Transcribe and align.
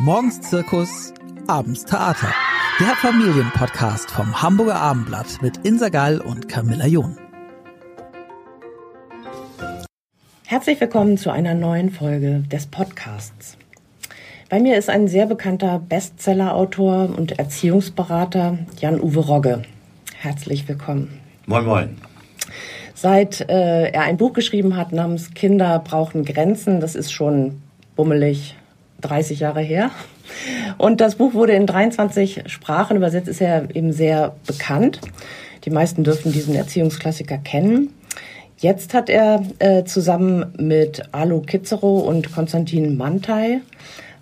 Morgens 0.00 0.40
Zirkus, 0.40 1.12
abends 1.48 1.84
Theater. 1.84 2.32
Der 2.78 2.94
Familienpodcast 2.94 4.08
vom 4.08 4.40
Hamburger 4.40 4.76
Abendblatt 4.76 5.42
mit 5.42 5.56
Insa 5.66 5.88
Gall 5.88 6.20
und 6.20 6.48
Camilla 6.48 6.86
John. 6.86 7.16
Herzlich 10.46 10.80
willkommen 10.80 11.18
zu 11.18 11.30
einer 11.30 11.54
neuen 11.54 11.90
Folge 11.90 12.44
des 12.48 12.68
Podcasts. 12.68 13.58
Bei 14.48 14.60
mir 14.60 14.78
ist 14.78 14.88
ein 14.88 15.08
sehr 15.08 15.26
bekannter 15.26 15.80
Bestsellerautor 15.80 17.12
und 17.18 17.36
Erziehungsberater 17.36 18.56
Jan-Uwe 18.78 19.18
Rogge. 19.18 19.62
Herzlich 20.16 20.68
willkommen. 20.68 21.18
Moin, 21.46 21.64
moin. 21.64 21.96
Seit 22.94 23.40
äh, 23.40 23.90
er 23.90 24.02
ein 24.02 24.16
Buch 24.16 24.32
geschrieben 24.32 24.76
hat 24.76 24.92
namens 24.92 25.34
Kinder 25.34 25.80
brauchen 25.80 26.24
Grenzen, 26.24 26.78
das 26.78 26.94
ist 26.94 27.10
schon 27.10 27.60
bummelig 27.96 28.54
30 29.00 29.40
Jahre 29.40 29.60
her. 29.60 29.90
Und 30.76 31.00
das 31.00 31.16
Buch 31.16 31.34
wurde 31.34 31.52
in 31.52 31.66
23 31.66 32.44
Sprachen 32.46 32.96
übersetzt, 32.96 33.28
ist 33.28 33.40
ja 33.40 33.62
eben 33.62 33.92
sehr 33.92 34.34
bekannt. 34.46 35.00
Die 35.64 35.70
meisten 35.70 36.04
dürften 36.04 36.32
diesen 36.32 36.54
Erziehungsklassiker 36.54 37.38
kennen. 37.38 37.90
Jetzt 38.58 38.92
hat 38.94 39.08
er 39.08 39.44
äh, 39.60 39.84
zusammen 39.84 40.46
mit 40.58 41.02
Alu 41.12 41.42
Kizero 41.42 42.00
und 42.00 42.32
Konstantin 42.32 42.96
Mantei 42.96 43.60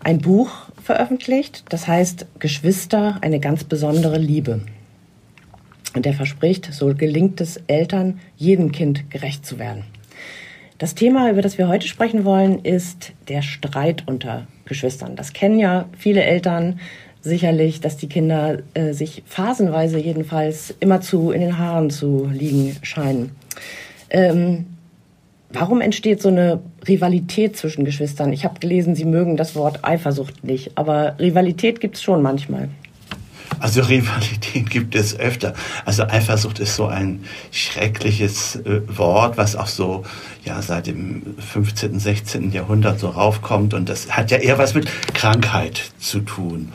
ein 0.01 0.19
Buch 0.19 0.51
veröffentlicht, 0.83 1.65
das 1.71 1.89
heißt 1.89 2.27
Geschwister, 2.39 3.19
eine 3.23 3.41
ganz 3.41 3.65
besondere 3.65 4.19
Liebe. 4.19 4.61
Und 5.95 6.05
er 6.07 6.13
verspricht, 6.13 6.73
so 6.73 6.95
gelingt 6.95 7.41
es 7.41 7.57
Eltern, 7.67 8.21
jedem 8.37 8.71
Kind 8.71 9.11
gerecht 9.11 9.47
zu 9.47 9.59
werden. 9.59 9.85
Das 10.79 10.95
Thema, 10.95 11.31
über 11.31 11.41
das 11.41 11.57
wir 11.57 11.69
heute 11.69 11.89
sprechen 11.89 12.25
wollen, 12.25 12.63
ist 12.63 13.13
der 13.29 13.41
Streit 13.41 14.05
unter 14.07 14.47
Geschwistern. 14.67 15.17
Das 15.17 15.33
kennen 15.33 15.59
ja 15.59 15.87
viele 15.97 16.23
Eltern 16.23 16.81
sicherlich, 17.23 17.81
dass 17.81 17.97
die 17.97 18.09
Kinder 18.09 18.59
äh, 18.75 18.93
sich 18.93 19.23
phasenweise 19.27 19.99
jedenfalls 19.99 20.75
immerzu 20.81 21.31
in 21.31 21.41
den 21.41 21.59
Haaren 21.59 21.89
zu 21.89 22.29
liegen 22.31 22.77
scheinen. 22.83 23.31
Ähm, 24.11 24.67
warum 25.51 25.81
entsteht 25.81 26.21
so 26.21 26.29
eine 26.29 26.61
Rivalität 26.87 27.57
zwischen 27.57 27.87
Geschwistern? 27.87 28.33
Ich 28.35 28.45
habe 28.45 28.61
gelesen, 28.61 28.95
Sie 28.95 29.07
mögen 29.07 29.39
das 29.39 29.57
Wort 29.57 29.83
Eifersucht 29.83 30.45
nicht, 30.45 30.73
aber 30.77 31.17
Rivalität 31.19 31.81
gibt 31.81 31.97
es 31.97 32.03
schon 32.03 32.21
manchmal. 32.21 32.69
Also 33.59 33.83
Rivalität 33.83 34.71
gibt 34.71 34.95
es 34.95 35.19
öfter. 35.19 35.55
Also 35.85 36.05
Eifersucht 36.05 36.59
ist 36.59 36.77
so 36.77 36.87
ein 36.87 37.25
schreckliches 37.51 38.57
äh, 38.57 38.83
Wort, 38.87 39.39
was 39.39 39.57
auch 39.57 39.67
so 39.67 40.05
ja 40.45 40.61
seit 40.63 40.87
dem 40.87 41.37
15., 41.39 41.99
16. 41.99 42.53
Jahrhundert 42.53 43.01
so 43.01 43.09
raufkommt 43.09 43.75
und 43.75 43.89
das 43.89 44.11
hat 44.11 44.31
ja 44.31 44.39
eher 44.39 44.59
was 44.59 44.75
mit 44.75 44.89
Krankheit 45.15 45.91
zu 45.99 46.21
tun. 46.21 46.73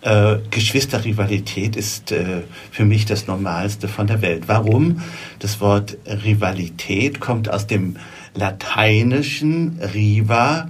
Äh, 0.00 0.36
Geschwisterrivalität 0.50 1.76
ist 1.76 2.12
äh, 2.12 2.42
für 2.70 2.84
mich 2.84 3.06
das 3.06 3.26
Normalste 3.26 3.88
von 3.88 4.06
der 4.06 4.20
Welt. 4.20 4.44
Warum? 4.46 5.02
Das 5.38 5.60
Wort 5.60 5.96
Rivalität 6.06 7.20
kommt 7.20 7.48
aus 7.50 7.66
dem 7.66 7.96
lateinischen 8.34 9.78
Riva, 9.94 10.68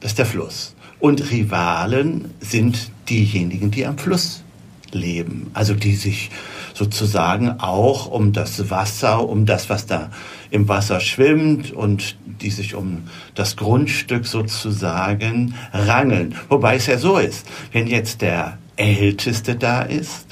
das 0.00 0.12
ist 0.12 0.18
der 0.18 0.26
Fluss. 0.26 0.74
Und 0.98 1.30
Rivalen 1.30 2.32
sind 2.40 2.90
diejenigen, 3.08 3.70
die 3.70 3.86
am 3.86 3.98
Fluss 3.98 4.42
leben, 4.92 5.50
also 5.54 5.74
die 5.74 5.94
sich 5.94 6.30
sozusagen 6.74 7.60
auch 7.60 8.06
um 8.06 8.32
das 8.32 8.70
Wasser, 8.70 9.28
um 9.28 9.46
das, 9.46 9.70
was 9.70 9.86
da 9.86 10.10
im 10.50 10.68
Wasser 10.68 11.00
schwimmt 11.00 11.72
und 11.72 12.16
die 12.24 12.50
sich 12.50 12.74
um 12.74 13.04
das 13.34 13.56
Grundstück 13.56 14.26
sozusagen 14.26 15.54
rangeln. 15.72 16.34
Wobei 16.48 16.76
es 16.76 16.86
ja 16.86 16.98
so 16.98 17.18
ist, 17.18 17.46
wenn 17.72 17.86
jetzt 17.86 18.20
der 18.22 18.58
Älteste 18.76 19.56
da 19.56 19.82
ist, 19.82 20.26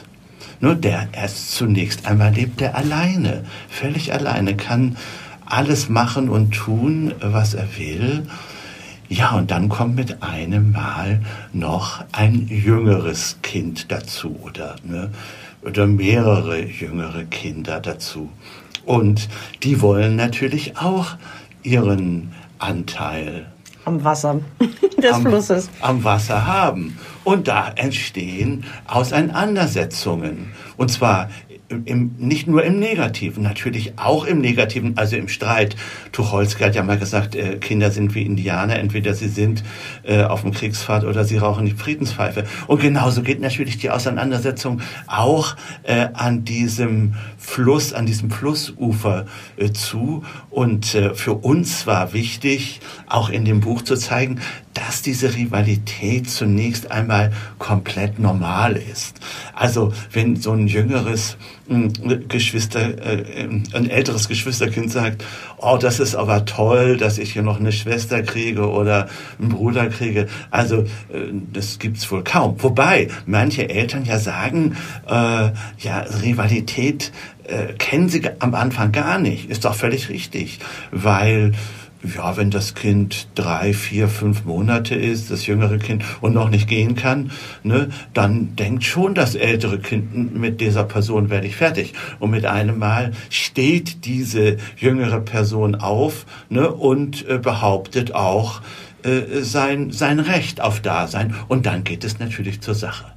nur 0.61 0.75
der 0.75 1.09
erst 1.13 1.53
zunächst 1.53 2.07
einmal 2.07 2.33
lebt 2.33 2.61
er 2.61 2.77
alleine, 2.77 3.45
völlig 3.69 4.13
alleine, 4.13 4.57
kann 4.57 4.97
alles 5.47 5.89
machen 5.89 6.29
und 6.29 6.53
tun, 6.53 7.13
was 7.21 7.55
er 7.55 7.69
will 7.77 8.27
ja, 9.09 9.37
und 9.37 9.51
dann 9.51 9.69
kommt 9.69 9.97
mit 9.97 10.23
einem 10.23 10.73
Mal 10.73 11.21
noch 11.53 12.05
ein 12.13 12.49
jüngeres 12.49 13.39
Kind 13.43 13.91
dazu 13.93 14.37
oder, 14.43 14.77
ne, 14.85 15.11
oder 15.63 15.87
mehrere 15.87 16.65
jüngere 16.65 17.25
Kinder 17.25 17.81
dazu. 17.81 18.31
Und 18.85 19.29
die 19.63 19.81
wollen 19.81 20.17
natürlich 20.17 20.77
auch 20.79 21.17
ihren 21.63 22.33
Anteil 22.59 23.47
am 23.85 24.03
Wasser 24.03 24.41
des 25.03 25.13
am, 25.13 25.23
Flusses. 25.23 25.71
Am 25.81 26.05
Wasser 26.05 26.47
haben. 26.47 26.99
Und 27.23 27.49
da 27.49 27.71
entstehen 27.71 28.65
Auseinandersetzungen. 28.87 30.53
Und 30.77 30.91
zwar 30.91 31.31
im, 31.85 32.15
nicht 32.19 32.47
nur 32.47 32.65
im 32.65 32.79
Negativen, 32.79 33.43
natürlich 33.43 33.99
auch 33.99 34.25
im 34.25 34.41
Negativen, 34.41 34.97
also 34.97 35.17
im 35.17 35.29
Streit. 35.29 35.77
Tucholsky 36.13 36.65
hat 36.65 36.75
ja 36.75 36.83
mal 36.83 36.99
gesagt, 36.99 37.35
äh, 37.35 37.57
Kinder 37.59 37.91
sind 37.91 38.15
wie 38.15 38.23
Indianer, 38.23 38.77
entweder 38.79 39.15
sie 39.15 39.29
sind 39.29 39.65
äh, 40.03 40.23
auf 40.23 40.43
dem 40.43 40.53
Kriegspfad 40.53 41.05
oder 41.05 41.25
sie 41.25 41.39
rauchen 41.39 41.67
die 41.67 41.73
Friedenspfeife. 41.73 42.45
Und 42.67 42.81
genauso 42.81 43.23
geht 43.23 43.41
natürlich 43.41 43.79
die 43.79 43.91
Auseinandersetzung 43.91 44.81
auch 45.07 45.57
äh, 45.83 46.09
an 46.13 46.45
diesem 46.45 47.15
Fluss, 47.39 47.93
an 47.93 48.07
diesem 48.07 48.31
Flussufer 48.31 49.27
äh, 49.57 49.71
zu. 49.73 50.25
Und 50.51 50.95
äh, 50.95 51.15
für 51.15 51.35
uns 51.35 51.87
war 51.87 52.13
wichtig, 52.13 52.81
auch 53.09 53.29
in 53.29 53.45
dem 53.45 53.61
Buch 53.61 53.83
zu 53.83 53.97
zeigen, 53.97 54.41
dass 54.75 55.03
diese 55.03 55.35
Rivalität 55.35 56.29
zunächst 56.29 56.91
einmal 56.91 57.33
komplett 57.59 58.19
normal 58.19 58.77
ist. 58.77 59.21
Also 59.55 59.93
wenn 60.13 60.37
so 60.37 60.53
ein 60.53 60.67
jüngeres 60.67 61.37
Geschwister, 62.29 62.99
äh, 62.99 63.49
ein 63.73 63.89
älteres 63.89 64.29
Geschwisterkind 64.29 64.91
sagt, 64.91 65.25
oh, 65.57 65.79
das 65.81 66.01
ist 66.01 66.15
aber 66.15 66.45
toll, 66.45 66.97
dass 66.97 67.19
ich 67.19 67.33
hier 67.33 67.43
noch 67.43 67.59
eine 67.59 67.73
Schwester 67.73 68.23
kriege 68.23 68.69
oder 68.69 69.09
einen 69.39 69.49
Bruder 69.49 69.89
kriege. 69.89 70.27
Also 70.51 70.83
äh, 70.83 71.31
das 71.53 71.79
gibt's 71.79 72.11
wohl 72.11 72.25
kaum. 72.25 72.57
Wobei 72.63 73.09
manche 73.27 73.71
Eltern 73.71 74.05
ja 74.05 74.19
sagen, 74.19 74.77
äh, 75.07 75.13
ja, 75.79 76.05
Rivalität 76.23 77.13
äh, 77.45 77.73
kennen 77.75 78.09
sie 78.09 78.23
am 78.41 78.55
Anfang 78.55 78.93
gar 78.93 79.19
nicht. 79.19 79.49
Ist 79.49 79.65
doch 79.65 79.75
völlig 79.75 80.09
richtig, 80.09 80.59
weil 80.91 81.53
ja, 82.15 82.37
wenn 82.37 82.51
das 82.51 82.75
Kind 82.75 83.29
drei, 83.35 83.73
vier, 83.73 84.09
fünf 84.09 84.45
Monate 84.45 84.95
ist, 84.95 85.31
das 85.31 85.47
jüngere 85.47 85.79
Kind 85.79 86.05
und 86.21 86.35
noch 86.35 86.51
nicht 86.51 86.69
gehen 86.69 86.95
kann, 86.95 87.31
ne, 87.63 87.89
dann 88.13 88.57
denkt 88.57 88.85
schon 88.85 89.15
das 89.15 89.35
ältere 89.35 89.79
Kind, 89.79 90.35
mit 90.35 90.61
dieser 90.61 90.85
Person 90.85 91.31
werde 91.31 91.47
ich 91.47 91.57
fertig. 91.57 91.95
Und 92.19 92.31
mit 92.31 92.47
einem 92.47 92.79
Mal 92.79 93.13
steht 93.31 94.05
diese 94.05 94.59
jüngere 94.77 95.21
Person 95.21 95.75
auf 95.75 96.27
ne, 96.49 96.71
und 96.71 97.27
äh, 97.29 97.39
behauptet 97.39 98.15
auch 98.15 98.61
äh, 99.03 99.43
sein, 99.43 99.91
sein 99.91 100.21
Recht 100.21 100.61
auf 100.61 100.81
Dasein. 100.81 101.35
Und 101.49 101.67
dann 101.67 101.85
geht 101.85 102.05
es 102.05 102.19
natürlich 102.19 102.61
zur 102.61 102.75
Sache. 102.75 103.14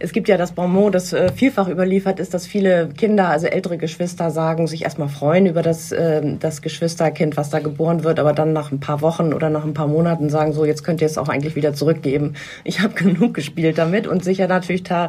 Es 0.00 0.12
gibt 0.12 0.28
ja 0.28 0.36
das 0.36 0.52
Bonmot, 0.52 0.94
das 0.94 1.12
äh, 1.12 1.32
vielfach 1.32 1.68
überliefert 1.68 2.20
ist, 2.20 2.32
dass 2.32 2.46
viele 2.46 2.88
Kinder, 2.90 3.30
also 3.30 3.48
ältere 3.48 3.78
Geschwister, 3.78 4.30
sagen, 4.30 4.68
sich 4.68 4.84
erstmal 4.84 5.08
freuen 5.08 5.46
über 5.46 5.62
das, 5.62 5.90
äh, 5.90 6.36
das 6.38 6.62
Geschwisterkind, 6.62 7.36
was 7.36 7.50
da 7.50 7.58
geboren 7.58 8.04
wird, 8.04 8.20
aber 8.20 8.32
dann 8.32 8.52
nach 8.52 8.70
ein 8.70 8.78
paar 8.78 9.00
Wochen 9.00 9.32
oder 9.32 9.50
nach 9.50 9.64
ein 9.64 9.74
paar 9.74 9.88
Monaten 9.88 10.30
sagen, 10.30 10.52
so, 10.52 10.64
jetzt 10.64 10.84
könnt 10.84 11.00
ihr 11.00 11.06
es 11.06 11.18
auch 11.18 11.28
eigentlich 11.28 11.56
wieder 11.56 11.74
zurückgeben. 11.74 12.34
Ich 12.62 12.80
habe 12.80 12.94
genug 13.02 13.34
gespielt 13.34 13.76
damit 13.76 14.06
und 14.06 14.22
sicher 14.22 14.46
natürlich 14.46 14.84
da 14.84 15.08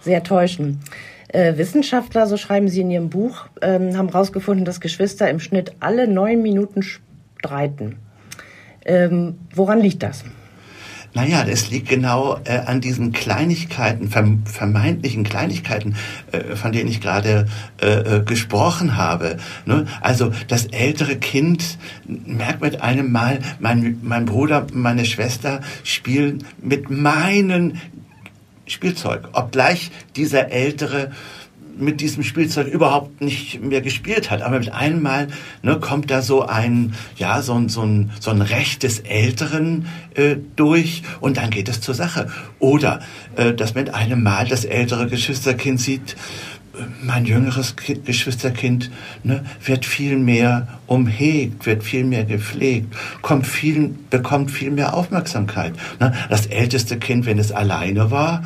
sehr 0.00 0.22
täuschen. 0.22 0.80
Äh, 1.28 1.58
Wissenschaftler, 1.58 2.26
so 2.26 2.38
schreiben 2.38 2.68
sie 2.68 2.80
in 2.80 2.90
ihrem 2.90 3.10
Buch, 3.10 3.44
ähm, 3.60 3.98
haben 3.98 4.08
herausgefunden, 4.08 4.64
dass 4.64 4.80
Geschwister 4.80 5.28
im 5.28 5.38
Schnitt 5.38 5.72
alle 5.80 6.08
neun 6.08 6.40
Minuten 6.40 6.82
streiten. 6.82 7.98
Ähm, 8.86 9.38
woran 9.54 9.80
liegt 9.80 10.02
das? 10.02 10.24
Naja, 11.12 11.44
das 11.44 11.70
liegt 11.70 11.88
genau 11.88 12.38
äh, 12.44 12.58
an 12.58 12.80
diesen 12.80 13.12
Kleinigkeiten, 13.12 14.08
vermeintlichen 14.44 15.24
Kleinigkeiten, 15.24 15.96
äh, 16.30 16.54
von 16.54 16.70
denen 16.70 16.88
ich 16.88 17.00
gerade 17.00 17.46
äh, 17.82 18.18
äh, 18.18 18.22
gesprochen 18.24 18.96
habe. 18.96 19.38
Ne? 19.66 19.86
Also 20.00 20.30
das 20.46 20.66
ältere 20.66 21.16
Kind 21.16 21.78
merkt 22.06 22.60
mit 22.60 22.80
einem 22.80 23.10
Mal, 23.10 23.40
mein, 23.58 23.98
mein 24.02 24.24
Bruder, 24.24 24.68
meine 24.72 25.04
Schwester 25.04 25.62
spielen 25.82 26.44
mit 26.62 26.90
meinen 26.90 27.80
Spielzeug, 28.66 29.30
obgleich 29.32 29.90
dieser 30.14 30.52
ältere 30.52 31.10
mit 31.80 32.00
diesem 32.00 32.22
Spielzeug 32.22 32.66
überhaupt 32.66 33.20
nicht 33.20 33.62
mehr 33.62 33.80
gespielt 33.80 34.30
hat. 34.30 34.42
Aber 34.42 34.58
mit 34.58 34.72
einem 34.72 35.02
Mal 35.02 35.28
ne, 35.62 35.78
kommt 35.78 36.10
da 36.10 36.22
so 36.22 36.46
ein, 36.46 36.94
ja, 37.16 37.42
so 37.42 37.68
so 37.68 37.82
ein, 37.82 38.10
so 38.20 38.30
ein 38.30 38.42
Recht 38.42 38.82
des 38.82 39.00
Älteren 39.00 39.86
äh, 40.14 40.36
durch 40.56 41.02
und 41.20 41.36
dann 41.36 41.50
geht 41.50 41.68
es 41.68 41.80
zur 41.80 41.94
Sache. 41.94 42.28
Oder, 42.58 43.00
äh, 43.36 43.52
dass 43.52 43.74
mit 43.74 43.94
einem 43.94 44.22
Mal 44.22 44.46
das 44.46 44.64
ältere 44.64 45.08
Geschwisterkind 45.08 45.80
sieht, 45.80 46.16
mein 47.02 47.24
jüngeres 47.24 47.76
kind, 47.76 48.06
Geschwisterkind 48.06 48.90
ne, 49.22 49.44
wird 49.64 49.84
viel 49.84 50.18
mehr 50.18 50.68
umhegt, 50.86 51.66
wird 51.66 51.82
viel 51.82 52.04
mehr 52.04 52.24
gepflegt, 52.24 52.94
kommt 53.22 53.46
viel, 53.46 53.94
bekommt 54.10 54.50
viel 54.50 54.70
mehr 54.70 54.94
Aufmerksamkeit. 54.94 55.74
Ne? 55.98 56.12
Das 56.28 56.46
älteste 56.46 56.98
Kind, 56.98 57.26
wenn 57.26 57.38
es 57.38 57.52
alleine 57.52 58.10
war, 58.10 58.44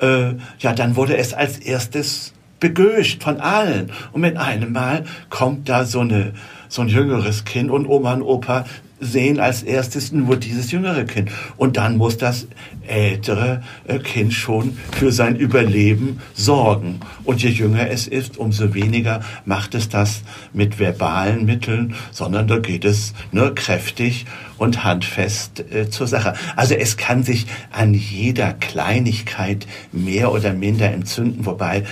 äh, 0.00 0.34
ja, 0.58 0.72
dann 0.74 0.96
wurde 0.96 1.16
es 1.16 1.32
als 1.32 1.58
erstes 1.58 2.32
begöscht 2.60 3.22
von 3.22 3.40
allen. 3.40 3.92
Und 4.12 4.20
mit 4.20 4.36
einem 4.36 4.72
Mal 4.72 5.04
kommt 5.30 5.68
da 5.68 5.84
so 5.84 6.00
eine 6.00 6.32
so 6.68 6.82
ein 6.82 6.88
jüngeres 6.88 7.44
Kind 7.44 7.70
und 7.70 7.86
Oma 7.86 8.14
und 8.14 8.22
Opa 8.22 8.64
sehen 8.98 9.40
als 9.40 9.62
erstes 9.62 10.10
nur 10.12 10.36
dieses 10.36 10.70
jüngere 10.72 11.04
Kind. 11.04 11.30
Und 11.58 11.76
dann 11.76 11.98
muss 11.98 12.16
das 12.16 12.46
ältere 12.86 13.62
äh, 13.86 13.98
Kind 13.98 14.32
schon 14.32 14.78
für 14.92 15.12
sein 15.12 15.36
Überleben 15.36 16.20
sorgen. 16.32 17.00
Und 17.24 17.42
je 17.42 17.50
jünger 17.50 17.90
es 17.90 18.06
ist, 18.06 18.38
umso 18.38 18.72
weniger 18.72 19.20
macht 19.44 19.74
es 19.74 19.90
das 19.90 20.22
mit 20.54 20.78
verbalen 20.78 21.44
Mitteln, 21.44 21.94
sondern 22.10 22.48
da 22.48 22.58
geht 22.58 22.86
es 22.86 23.12
nur 23.32 23.54
kräftig 23.54 24.24
und 24.56 24.82
handfest 24.82 25.64
äh, 25.70 25.90
zur 25.90 26.06
Sache. 26.06 26.32
Also 26.56 26.74
es 26.74 26.96
kann 26.96 27.22
sich 27.22 27.46
an 27.70 27.92
jeder 27.92 28.54
Kleinigkeit 28.54 29.66
mehr 29.92 30.32
oder 30.32 30.54
minder 30.54 30.90
entzünden, 30.90 31.44
wobei 31.44 31.84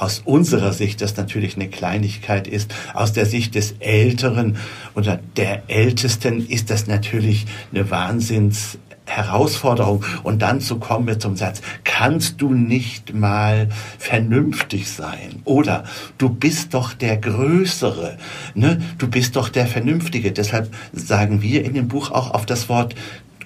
aus 0.00 0.22
unserer 0.24 0.72
Sicht 0.72 1.00
das 1.00 1.16
natürlich 1.16 1.56
eine 1.56 1.68
Kleinigkeit 1.68 2.46
ist. 2.46 2.74
Aus 2.94 3.12
der 3.12 3.26
Sicht 3.26 3.54
des 3.54 3.74
Älteren 3.80 4.56
oder 4.94 5.20
der 5.36 5.68
Ältesten 5.68 6.46
ist 6.46 6.70
das 6.70 6.86
natürlich 6.86 7.46
eine 7.72 7.90
Wahnsinns 7.90 8.78
Herausforderung 9.10 10.04
und 10.22 10.40
dann 10.40 10.60
zu 10.60 10.78
kommen 10.78 11.04
mit 11.04 11.20
zum 11.20 11.36
Satz, 11.36 11.60
kannst 11.84 12.40
du 12.40 12.54
nicht 12.54 13.12
mal 13.12 13.68
vernünftig 13.98 14.88
sein? 14.88 15.42
Oder 15.44 15.84
du 16.18 16.28
bist 16.28 16.74
doch 16.74 16.94
der 16.94 17.16
Größere, 17.16 18.16
ne? 18.54 18.80
du 18.98 19.08
bist 19.08 19.36
doch 19.36 19.48
der 19.48 19.66
Vernünftige. 19.66 20.32
Deshalb 20.32 20.72
sagen 20.92 21.42
wir 21.42 21.64
in 21.64 21.74
dem 21.74 21.88
Buch 21.88 22.10
auch 22.12 22.30
auf 22.30 22.46
das 22.46 22.68
Wort 22.68 22.94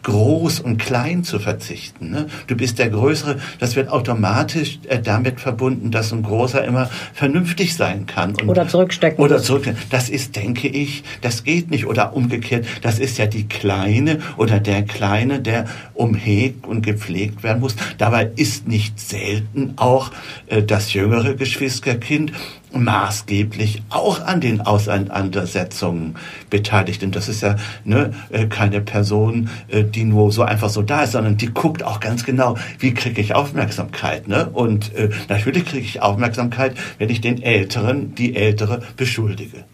groß 0.04 0.60
und 0.60 0.78
klein 0.78 1.24
zu 1.24 1.38
verzichten. 1.38 2.10
Ne? 2.10 2.26
Du 2.46 2.56
bist 2.56 2.78
der 2.78 2.90
Größere, 2.90 3.38
das 3.58 3.74
wird 3.74 3.88
automatisch 3.88 4.78
äh, 4.88 5.00
damit 5.00 5.40
verbunden, 5.40 5.90
dass 5.90 6.12
ein 6.12 6.22
Großer 6.22 6.64
immer 6.64 6.88
vernünftig 7.12 7.74
sein 7.74 8.06
kann. 8.06 8.34
Und, 8.36 8.48
oder 8.48 8.68
zurückstecken. 8.68 9.22
Oder 9.22 9.42
zurückstecken. 9.42 9.80
Das 9.90 10.08
ist, 10.08 10.36
denke 10.36 10.68
ich, 10.68 11.02
das 11.22 11.42
geht 11.42 11.70
nicht. 11.70 11.86
Oder 11.86 12.14
umgekehrt, 12.14 12.66
das 12.82 12.98
ist 12.98 13.18
ja 13.18 13.26
die 13.26 13.48
Kleine 13.48 14.20
oder 14.36 14.60
der 14.60 14.84
Kleine, 14.84 15.40
der 15.40 15.66
umhegt 15.94 16.66
und 16.66 16.82
gepflegt 16.82 17.42
werden 17.42 17.60
muss. 17.60 17.74
Dabei 17.98 18.30
ist 18.36 18.68
nicht 18.68 19.00
selten 19.00 19.72
auch 19.76 20.10
äh, 20.46 20.62
das 20.62 20.92
jüngere 20.92 21.34
Geschwisterkind 21.34 22.32
maßgeblich 22.74 23.82
auch 23.90 24.20
an 24.20 24.40
den 24.40 24.60
Auseinandersetzungen 24.60 26.16
beteiligt. 26.50 27.02
Und 27.02 27.16
das 27.16 27.28
ist 27.28 27.42
ja 27.42 27.56
ne, 27.84 28.12
äh, 28.30 28.46
keine 28.46 28.80
Person, 28.80 29.48
äh, 29.68 29.84
die 29.84 30.04
nur 30.04 30.32
so 30.32 30.42
einfach 30.42 30.70
so 30.70 30.82
da 30.82 31.04
ist, 31.04 31.12
sondern 31.12 31.36
die 31.36 31.52
guckt 31.52 31.82
auch 31.82 32.00
ganz 32.00 32.24
genau, 32.24 32.56
wie 32.78 32.94
kriege 32.94 33.20
ich 33.20 33.34
Aufmerksamkeit. 33.34 34.28
Ne? 34.28 34.48
Und 34.52 34.94
äh, 34.94 35.10
natürlich 35.28 35.64
kriege 35.64 35.84
ich 35.84 36.02
Aufmerksamkeit, 36.02 36.74
wenn 36.98 37.10
ich 37.10 37.20
den 37.20 37.42
Älteren, 37.42 38.14
die 38.14 38.36
Ältere 38.36 38.82
beschuldige. 38.96 39.64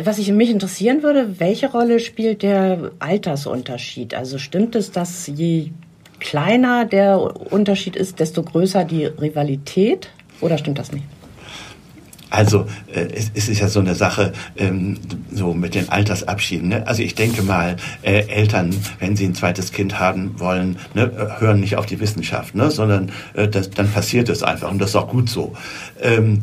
Was 0.00 0.18
ich 0.18 0.30
mich 0.30 0.50
interessieren 0.50 1.02
würde, 1.02 1.40
welche 1.40 1.70
Rolle 1.70 1.98
spielt 1.98 2.42
der 2.42 2.92
Altersunterschied? 3.00 4.14
Also 4.14 4.38
stimmt 4.38 4.76
es, 4.76 4.92
dass 4.92 5.26
je 5.26 5.70
kleiner 6.20 6.84
der 6.84 7.18
Unterschied 7.52 7.96
ist, 7.96 8.20
desto 8.20 8.42
größer 8.42 8.84
die 8.84 9.06
Rivalität? 9.06 10.10
Oder 10.40 10.58
stimmt 10.58 10.78
das 10.78 10.92
nicht? 10.92 11.04
Also 12.30 12.66
äh, 12.92 13.08
es, 13.14 13.30
es 13.34 13.48
ist 13.48 13.60
ja 13.60 13.68
so 13.68 13.80
eine 13.80 13.94
Sache 13.94 14.32
ähm, 14.56 14.98
so 15.32 15.54
mit 15.54 15.74
den 15.74 15.88
Altersabschieden. 15.88 16.68
Ne? 16.68 16.86
Also 16.86 17.02
ich 17.02 17.14
denke 17.14 17.42
mal, 17.42 17.76
äh, 18.02 18.26
Eltern, 18.28 18.74
wenn 18.98 19.16
sie 19.16 19.24
ein 19.24 19.34
zweites 19.34 19.72
Kind 19.72 19.98
haben 19.98 20.38
wollen, 20.38 20.78
ne, 20.94 21.36
hören 21.38 21.60
nicht 21.60 21.76
auf 21.76 21.86
die 21.86 22.00
Wissenschaft, 22.00 22.54
ne, 22.54 22.70
sondern 22.70 23.12
äh, 23.34 23.48
das, 23.48 23.70
dann 23.70 23.90
passiert 23.90 24.28
es 24.28 24.42
einfach 24.42 24.70
und 24.70 24.78
das 24.78 24.90
ist 24.90 24.96
auch 24.96 25.08
gut 25.08 25.28
so. 25.28 25.54
Ähm, 26.00 26.42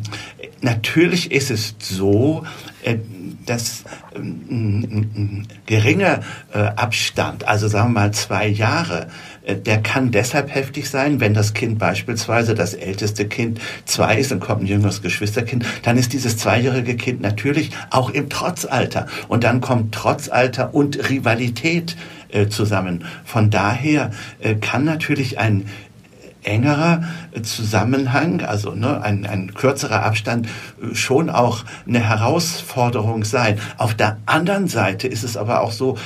natürlich 0.60 1.30
ist 1.30 1.50
es 1.50 1.76
so, 1.78 2.44
äh, 2.82 2.96
dass 3.46 3.84
ähm, 4.14 4.82
ein 5.14 5.48
geringer 5.66 6.20
äh, 6.52 6.58
Abstand, 6.58 7.46
also 7.48 7.68
sagen 7.68 7.94
wir 7.94 8.00
mal 8.00 8.12
zwei 8.12 8.46
Jahre, 8.46 9.06
äh, 9.44 9.56
der 9.56 9.82
kann 9.82 10.10
deshalb 10.10 10.54
heftig 10.54 10.90
sein, 10.90 11.20
wenn 11.20 11.34
das 11.34 11.54
Kind 11.54 11.78
beispielsweise 11.78 12.54
das 12.54 12.74
älteste 12.74 13.26
Kind 13.26 13.60
zwei 13.84 14.18
ist 14.18 14.32
und 14.32 14.40
kommt 14.40 14.62
ein 14.62 14.66
jüngeres 14.66 15.02
Geschwisterkind, 15.02 15.64
dann 15.82 15.96
ist 15.96 16.12
dieses 16.12 16.36
zweijährige 16.36 16.96
Kind 16.96 17.20
natürlich 17.20 17.70
auch 17.90 18.10
im 18.10 18.28
Trotzalter 18.28 19.06
und 19.28 19.44
dann 19.44 19.60
kommt 19.60 19.94
Trotzalter 19.94 20.74
und 20.74 21.08
Rivalität 21.08 21.96
äh, 22.28 22.48
zusammen. 22.48 23.04
Von 23.24 23.50
daher 23.50 24.10
kann 24.60 24.84
natürlich 24.84 25.38
ein 25.38 25.66
engerer 26.46 27.02
Zusammenhang, 27.42 28.42
also 28.42 28.72
ne, 28.72 29.02
ein, 29.02 29.26
ein 29.26 29.54
kürzerer 29.54 30.02
Abstand 30.04 30.46
äh, 30.46 30.94
schon 30.94 31.28
auch 31.30 31.64
eine 31.86 32.00
Herausforderung 32.00 33.24
sein. 33.24 33.58
Auf 33.76 33.94
der 33.94 34.18
anderen 34.26 34.68
Seite 34.68 35.08
ist 35.08 35.24
es 35.24 35.36
aber 35.36 35.60
auch 35.60 35.72
so, 35.72 35.98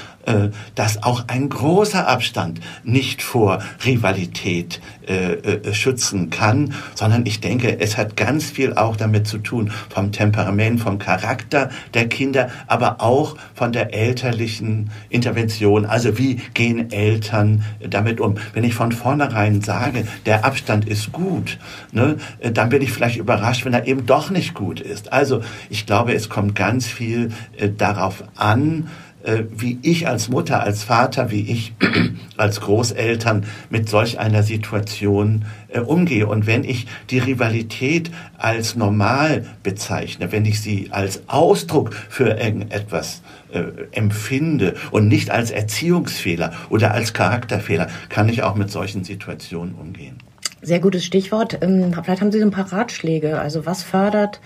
dass 0.74 1.02
auch 1.02 1.24
ein 1.28 1.48
großer 1.48 2.06
Abstand 2.06 2.60
nicht 2.84 3.22
vor 3.22 3.60
Rivalität 3.84 4.80
äh, 5.10 5.32
äh, 5.32 5.74
schützen 5.74 6.30
kann, 6.30 6.72
sondern 6.94 7.26
ich 7.26 7.40
denke, 7.40 7.80
es 7.80 7.96
hat 7.96 8.16
ganz 8.16 8.44
viel 8.44 8.74
auch 8.74 8.94
damit 8.94 9.26
zu 9.26 9.38
tun 9.38 9.72
vom 9.88 10.12
Temperament, 10.12 10.80
vom 10.80 11.00
Charakter 11.00 11.70
der 11.94 12.08
Kinder, 12.08 12.48
aber 12.68 13.00
auch 13.00 13.34
von 13.54 13.72
der 13.72 13.92
elterlichen 13.92 14.90
Intervention. 15.08 15.84
Also 15.84 16.16
wie 16.16 16.36
gehen 16.54 16.92
Eltern 16.92 17.64
damit 17.80 18.20
um? 18.20 18.36
Wenn 18.52 18.62
ich 18.62 18.74
von 18.74 18.92
vornherein 18.92 19.62
sage, 19.62 20.06
der 20.26 20.44
Abstand 20.44 20.86
ist 20.86 21.10
gut, 21.10 21.58
ne, 21.90 22.16
dann 22.52 22.68
bin 22.68 22.80
ich 22.80 22.92
vielleicht 22.92 23.16
überrascht, 23.16 23.64
wenn 23.64 23.74
er 23.74 23.88
eben 23.88 24.06
doch 24.06 24.30
nicht 24.30 24.54
gut 24.54 24.80
ist. 24.80 25.12
Also 25.12 25.40
ich 25.70 25.86
glaube, 25.86 26.14
es 26.14 26.28
kommt 26.28 26.54
ganz 26.54 26.86
viel 26.86 27.32
äh, 27.56 27.68
darauf 27.68 28.22
an, 28.36 28.86
äh, 28.86 29.09
wie 29.50 29.78
ich 29.82 30.08
als 30.08 30.28
Mutter, 30.28 30.62
als 30.62 30.82
Vater, 30.82 31.30
wie 31.30 31.42
ich 31.42 31.74
als 32.36 32.60
Großeltern 32.60 33.44
mit 33.68 33.88
solch 33.88 34.18
einer 34.18 34.42
Situation 34.42 35.44
äh, 35.68 35.80
umgehe. 35.80 36.26
Und 36.26 36.46
wenn 36.46 36.64
ich 36.64 36.86
die 37.10 37.18
Rivalität 37.18 38.10
als 38.38 38.76
normal 38.76 39.44
bezeichne, 39.62 40.32
wenn 40.32 40.44
ich 40.44 40.60
sie 40.60 40.88
als 40.90 41.22
Ausdruck 41.28 41.94
für 41.94 42.38
irgendetwas 42.38 43.22
äh, 43.52 43.62
empfinde 43.92 44.74
und 44.90 45.08
nicht 45.08 45.30
als 45.30 45.50
Erziehungsfehler 45.50 46.52
oder 46.70 46.92
als 46.92 47.12
Charakterfehler, 47.12 47.88
kann 48.08 48.28
ich 48.28 48.42
auch 48.42 48.54
mit 48.54 48.70
solchen 48.70 49.04
Situationen 49.04 49.74
umgehen. 49.74 50.16
Sehr 50.62 50.80
gutes 50.80 51.04
Stichwort. 51.04 51.58
Ähm, 51.62 51.92
vielleicht 51.92 52.20
haben 52.20 52.32
Sie 52.32 52.42
ein 52.42 52.50
paar 52.50 52.72
Ratschläge. 52.72 53.40
Also 53.40 53.66
was 53.66 53.82
fördert 53.82 54.40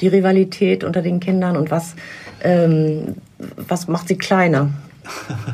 die 0.00 0.08
Rivalität 0.08 0.84
unter 0.84 1.02
den 1.02 1.20
Kindern 1.20 1.56
und 1.56 1.70
was, 1.70 1.94
ähm, 2.42 3.16
was 3.56 3.88
macht 3.88 4.08
sie 4.08 4.16
kleiner? 4.16 4.70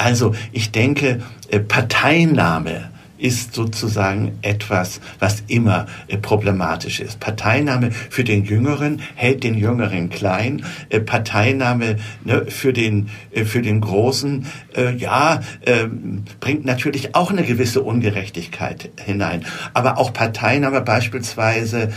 Also 0.00 0.34
ich 0.52 0.70
denke, 0.70 1.20
äh, 1.50 1.60
Parteinahme 1.60 2.88
ist 3.18 3.52
sozusagen 3.52 4.38
etwas, 4.40 5.02
was 5.18 5.42
immer 5.46 5.84
äh, 6.08 6.16
problematisch 6.16 7.00
ist. 7.00 7.20
Parteinahme 7.20 7.90
für 7.90 8.24
den 8.24 8.44
Jüngeren 8.44 9.02
hält 9.14 9.44
den 9.44 9.58
Jüngeren 9.58 10.08
klein. 10.08 10.64
Äh, 10.88 11.00
Parteinahme 11.00 11.96
ne, 12.24 12.46
für 12.48 12.72
den 12.72 13.10
für 13.44 13.60
den 13.60 13.82
Großen, 13.82 14.46
ja, 14.96 15.40
ähm, 15.66 16.24
bringt 16.40 16.64
natürlich 16.64 17.14
auch 17.14 17.30
eine 17.30 17.42
gewisse 17.42 17.82
Ungerechtigkeit 17.82 18.90
hinein. 19.04 19.44
Aber 19.74 19.98
auch 19.98 20.12
Parteinahme 20.12 20.80
beispielsweise 20.80 21.92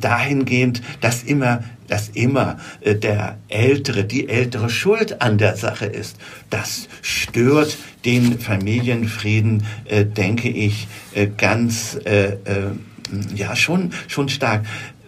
dahingehend, 0.00 0.82
dass 1.00 1.22
immer 1.22 1.62
dass 1.88 2.08
immer 2.08 2.58
äh, 2.80 2.94
der 2.94 3.38
Ältere, 3.48 4.04
die 4.04 4.28
ältere 4.28 4.70
Schuld 4.70 5.20
an 5.20 5.38
der 5.38 5.56
Sache 5.56 5.86
ist. 5.86 6.16
Das 6.50 6.88
stört 7.02 7.76
den 8.04 8.38
Familienfrieden, 8.38 9.64
äh, 9.84 10.04
denke 10.04 10.48
ich, 10.48 10.88
äh, 11.14 11.28
ganz, 11.36 11.98
ja, 13.34 13.54
schon, 13.56 13.92
schon 14.08 14.28
stark 14.28 14.64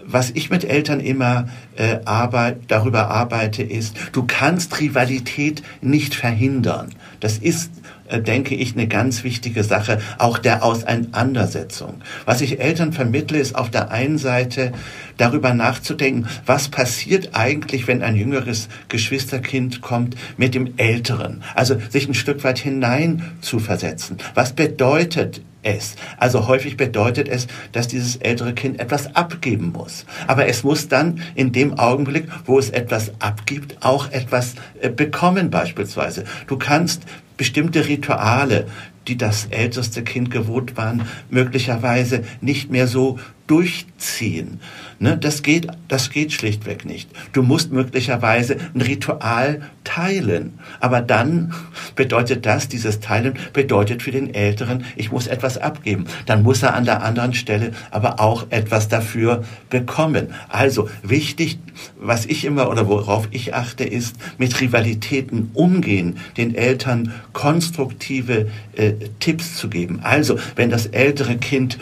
was 0.08 0.30
ich 0.30 0.50
mit 0.50 0.64
Eltern 0.64 1.00
immer 1.00 1.48
äh, 1.74 1.98
arbeit, 2.04 2.58
darüber 2.68 3.10
arbeite, 3.10 3.62
ist, 3.62 3.96
du 4.12 4.24
kannst 4.24 4.78
Rivalität 4.80 5.62
nicht 5.80 6.14
verhindern. 6.14 6.90
Das 7.20 7.38
ist 7.38 7.72
denke 8.10 8.54
ich, 8.54 8.74
eine 8.74 8.88
ganz 8.88 9.24
wichtige 9.24 9.64
Sache, 9.64 10.00
auch 10.18 10.38
der 10.38 10.64
Auseinandersetzung. 10.64 12.02
Was 12.24 12.40
ich 12.40 12.60
Eltern 12.60 12.92
vermittle, 12.92 13.38
ist 13.38 13.54
auf 13.54 13.70
der 13.70 13.90
einen 13.90 14.18
Seite 14.18 14.72
darüber 15.16 15.54
nachzudenken, 15.54 16.28
was 16.44 16.68
passiert 16.68 17.30
eigentlich, 17.32 17.88
wenn 17.88 18.02
ein 18.02 18.16
jüngeres 18.16 18.68
Geschwisterkind 18.88 19.80
kommt 19.80 20.16
mit 20.36 20.54
dem 20.54 20.74
Älteren. 20.76 21.42
Also 21.54 21.76
sich 21.90 22.08
ein 22.08 22.14
Stück 22.14 22.44
weit 22.44 22.58
hinein 22.58 23.22
zu 23.40 23.58
versetzen. 23.58 24.18
Was 24.34 24.52
bedeutet 24.52 25.40
es. 25.66 25.96
Also 26.16 26.46
häufig 26.46 26.76
bedeutet 26.76 27.28
es, 27.28 27.48
dass 27.72 27.88
dieses 27.88 28.16
ältere 28.16 28.54
Kind 28.54 28.78
etwas 28.78 29.14
abgeben 29.16 29.72
muss. 29.72 30.06
Aber 30.26 30.46
es 30.46 30.62
muss 30.62 30.88
dann 30.88 31.20
in 31.34 31.52
dem 31.52 31.78
Augenblick, 31.78 32.28
wo 32.44 32.58
es 32.58 32.70
etwas 32.70 33.12
abgibt, 33.18 33.76
auch 33.80 34.10
etwas 34.12 34.54
äh, 34.80 34.88
bekommen 34.88 35.50
beispielsweise. 35.50 36.24
Du 36.46 36.56
kannst 36.56 37.02
bestimmte 37.36 37.86
Rituale, 37.86 38.66
die 39.08 39.16
das 39.16 39.46
älteste 39.46 40.02
Kind 40.02 40.30
gewohnt 40.30 40.76
waren, 40.76 41.02
möglicherweise 41.30 42.24
nicht 42.40 42.70
mehr 42.70 42.86
so 42.86 43.18
durchziehen. 43.46 44.60
Ne, 44.98 45.18
das 45.18 45.42
geht, 45.42 45.66
das 45.88 46.10
geht 46.10 46.32
schlichtweg 46.32 46.84
nicht. 46.84 47.10
Du 47.32 47.42
musst 47.42 47.70
möglicherweise 47.70 48.56
ein 48.74 48.80
Ritual 48.80 49.60
teilen. 49.84 50.58
Aber 50.80 51.02
dann 51.02 51.52
bedeutet 51.94 52.46
das, 52.46 52.68
dieses 52.68 53.00
Teilen 53.00 53.34
bedeutet 53.52 54.02
für 54.02 54.10
den 54.10 54.34
Älteren, 54.34 54.84
ich 54.96 55.12
muss 55.12 55.26
etwas 55.26 55.58
abgeben. 55.58 56.06
Dann 56.24 56.42
muss 56.42 56.62
er 56.62 56.74
an 56.74 56.86
der 56.86 57.02
anderen 57.02 57.34
Stelle 57.34 57.72
aber 57.90 58.20
auch 58.20 58.46
etwas 58.50 58.88
dafür 58.88 59.44
bekommen. 59.68 60.34
Also 60.48 60.88
wichtig, 61.02 61.58
was 62.00 62.24
ich 62.24 62.44
immer 62.44 62.70
oder 62.70 62.88
worauf 62.88 63.28
ich 63.30 63.54
achte, 63.54 63.84
ist 63.84 64.16
mit 64.38 64.60
Rivalitäten 64.60 65.50
umgehen, 65.52 66.18
den 66.36 66.54
Eltern 66.54 67.12
konstruktive 67.32 68.48
äh, 68.74 68.92
Tipps 69.20 69.56
zu 69.56 69.68
geben. 69.68 70.00
Also, 70.02 70.38
wenn 70.56 70.70
das 70.70 70.86
ältere 70.86 71.36
Kind 71.36 71.78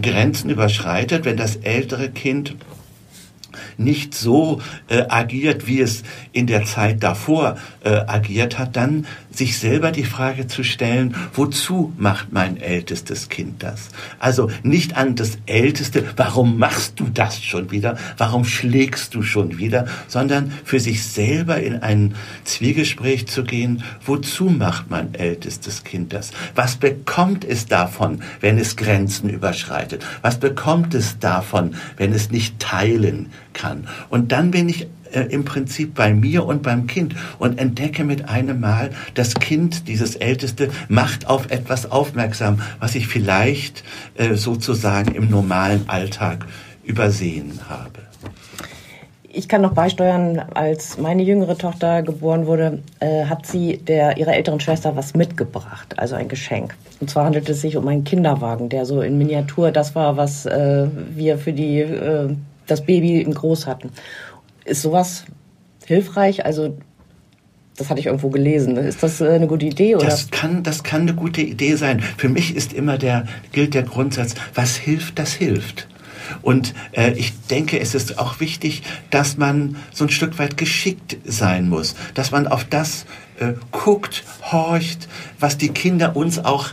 Grenzen 0.00 0.50
überschreitet, 0.50 1.24
wenn 1.24 1.36
das 1.36 1.56
ältere 1.56 2.10
Kind 2.10 2.56
nicht 3.76 4.14
so 4.14 4.60
äh, 4.88 5.04
agiert, 5.08 5.66
wie 5.66 5.80
es 5.80 6.02
in 6.32 6.46
der 6.46 6.64
Zeit 6.64 7.02
davor 7.02 7.56
äh, 7.84 7.90
agiert 8.06 8.58
hat, 8.58 8.76
dann 8.76 9.06
sich 9.34 9.58
selber 9.58 9.92
die 9.92 10.04
Frage 10.04 10.46
zu 10.46 10.62
stellen, 10.62 11.14
wozu 11.32 11.92
macht 11.96 12.32
mein 12.32 12.58
ältestes 12.58 13.28
Kind 13.28 13.62
das? 13.62 13.88
Also 14.18 14.50
nicht 14.62 14.96
an 14.96 15.14
das 15.14 15.38
Älteste, 15.46 16.04
warum 16.16 16.58
machst 16.58 17.00
du 17.00 17.08
das 17.12 17.42
schon 17.42 17.70
wieder? 17.70 17.96
Warum 18.18 18.44
schlägst 18.44 19.14
du 19.14 19.22
schon 19.22 19.58
wieder? 19.58 19.86
Sondern 20.08 20.52
für 20.64 20.80
sich 20.80 21.04
selber 21.04 21.60
in 21.60 21.82
ein 21.82 22.14
Zwiegespräch 22.44 23.26
zu 23.26 23.44
gehen, 23.44 23.82
wozu 24.04 24.44
macht 24.44 24.90
mein 24.90 25.14
ältestes 25.14 25.84
Kind 25.84 26.12
das? 26.12 26.32
Was 26.54 26.76
bekommt 26.76 27.44
es 27.44 27.66
davon, 27.66 28.22
wenn 28.40 28.58
es 28.58 28.76
Grenzen 28.76 29.30
überschreitet? 29.30 30.04
Was 30.20 30.38
bekommt 30.38 30.94
es 30.94 31.18
davon, 31.18 31.74
wenn 31.96 32.12
es 32.12 32.30
nicht 32.30 32.58
teilen 32.58 33.30
kann? 33.52 33.86
Und 34.10 34.32
dann 34.32 34.50
bin 34.50 34.68
ich 34.68 34.86
äh, 35.12 35.26
im 35.30 35.44
Prinzip 35.44 35.94
bei 35.94 36.14
mir 36.14 36.46
und 36.46 36.62
beim 36.62 36.86
Kind 36.86 37.14
und 37.38 37.58
entdecke 37.58 38.04
mit 38.04 38.28
einem 38.28 38.60
Mal, 38.60 38.90
das 39.14 39.34
Kind, 39.34 39.88
dieses 39.88 40.16
Älteste, 40.16 40.70
macht 40.88 41.28
auf 41.28 41.50
etwas 41.50 41.90
aufmerksam, 41.90 42.62
was 42.80 42.94
ich 42.94 43.06
vielleicht 43.06 43.84
äh, 44.16 44.34
sozusagen 44.34 45.14
im 45.14 45.28
normalen 45.28 45.88
Alltag 45.88 46.46
übersehen 46.84 47.60
habe. 47.68 48.00
Ich 49.34 49.48
kann 49.48 49.62
noch 49.62 49.72
beisteuern, 49.72 50.38
als 50.54 50.98
meine 50.98 51.22
jüngere 51.22 51.56
Tochter 51.56 52.02
geboren 52.02 52.46
wurde, 52.46 52.80
äh, 53.00 53.24
hat 53.24 53.46
sie 53.46 53.78
der, 53.78 54.18
ihrer 54.18 54.34
älteren 54.34 54.60
Schwester 54.60 54.96
was 54.96 55.14
mitgebracht, 55.14 55.98
also 55.98 56.14
ein 56.14 56.28
Geschenk. 56.28 56.74
Und 57.00 57.10
zwar 57.10 57.24
handelt 57.26 57.48
es 57.48 57.60
sich 57.62 57.76
um 57.76 57.88
einen 57.88 58.04
Kinderwagen, 58.04 58.68
der 58.68 58.84
so 58.86 59.00
in 59.02 59.18
Miniatur 59.18 59.72
das 59.72 59.94
war, 59.94 60.16
was 60.16 60.44
wir 60.44 61.38
für 61.38 61.52
die, 61.52 61.80
das 62.66 62.84
Baby 62.84 63.20
in 63.20 63.34
groß 63.34 63.66
hatten. 63.66 63.90
Ist 64.64 64.82
sowas 64.82 65.24
hilfreich? 65.84 66.44
Also 66.44 66.76
das 67.76 67.88
hatte 67.88 68.00
ich 68.00 68.06
irgendwo 68.06 68.28
gelesen. 68.28 68.76
Ist 68.76 69.02
das 69.02 69.20
äh, 69.20 69.28
eine 69.28 69.46
gute 69.46 69.66
Idee? 69.66 69.96
Oder? 69.96 70.06
Das 70.06 70.30
kann, 70.30 70.62
das 70.62 70.82
kann 70.82 71.02
eine 71.02 71.14
gute 71.14 71.40
Idee 71.40 71.76
sein. 71.76 72.00
Für 72.00 72.28
mich 72.28 72.54
ist 72.54 72.72
immer 72.72 72.98
der, 72.98 73.26
gilt 73.52 73.74
der 73.74 73.82
Grundsatz, 73.82 74.34
was 74.54 74.76
hilft, 74.76 75.18
das 75.18 75.32
hilft. 75.32 75.88
Und 76.42 76.74
äh, 76.92 77.12
ich 77.12 77.32
denke, 77.50 77.80
es 77.80 77.94
ist 77.94 78.18
auch 78.18 78.40
wichtig, 78.40 78.82
dass 79.10 79.36
man 79.36 79.76
so 79.92 80.04
ein 80.04 80.10
Stück 80.10 80.38
weit 80.38 80.56
geschickt 80.56 81.16
sein 81.24 81.68
muss, 81.68 81.94
dass 82.14 82.30
man 82.30 82.46
auf 82.46 82.64
das 82.64 83.06
äh, 83.38 83.52
guckt, 83.70 84.24
horcht, 84.50 85.08
was 85.38 85.58
die 85.58 85.68
Kinder 85.68 86.16
uns 86.16 86.38
auch 86.38 86.68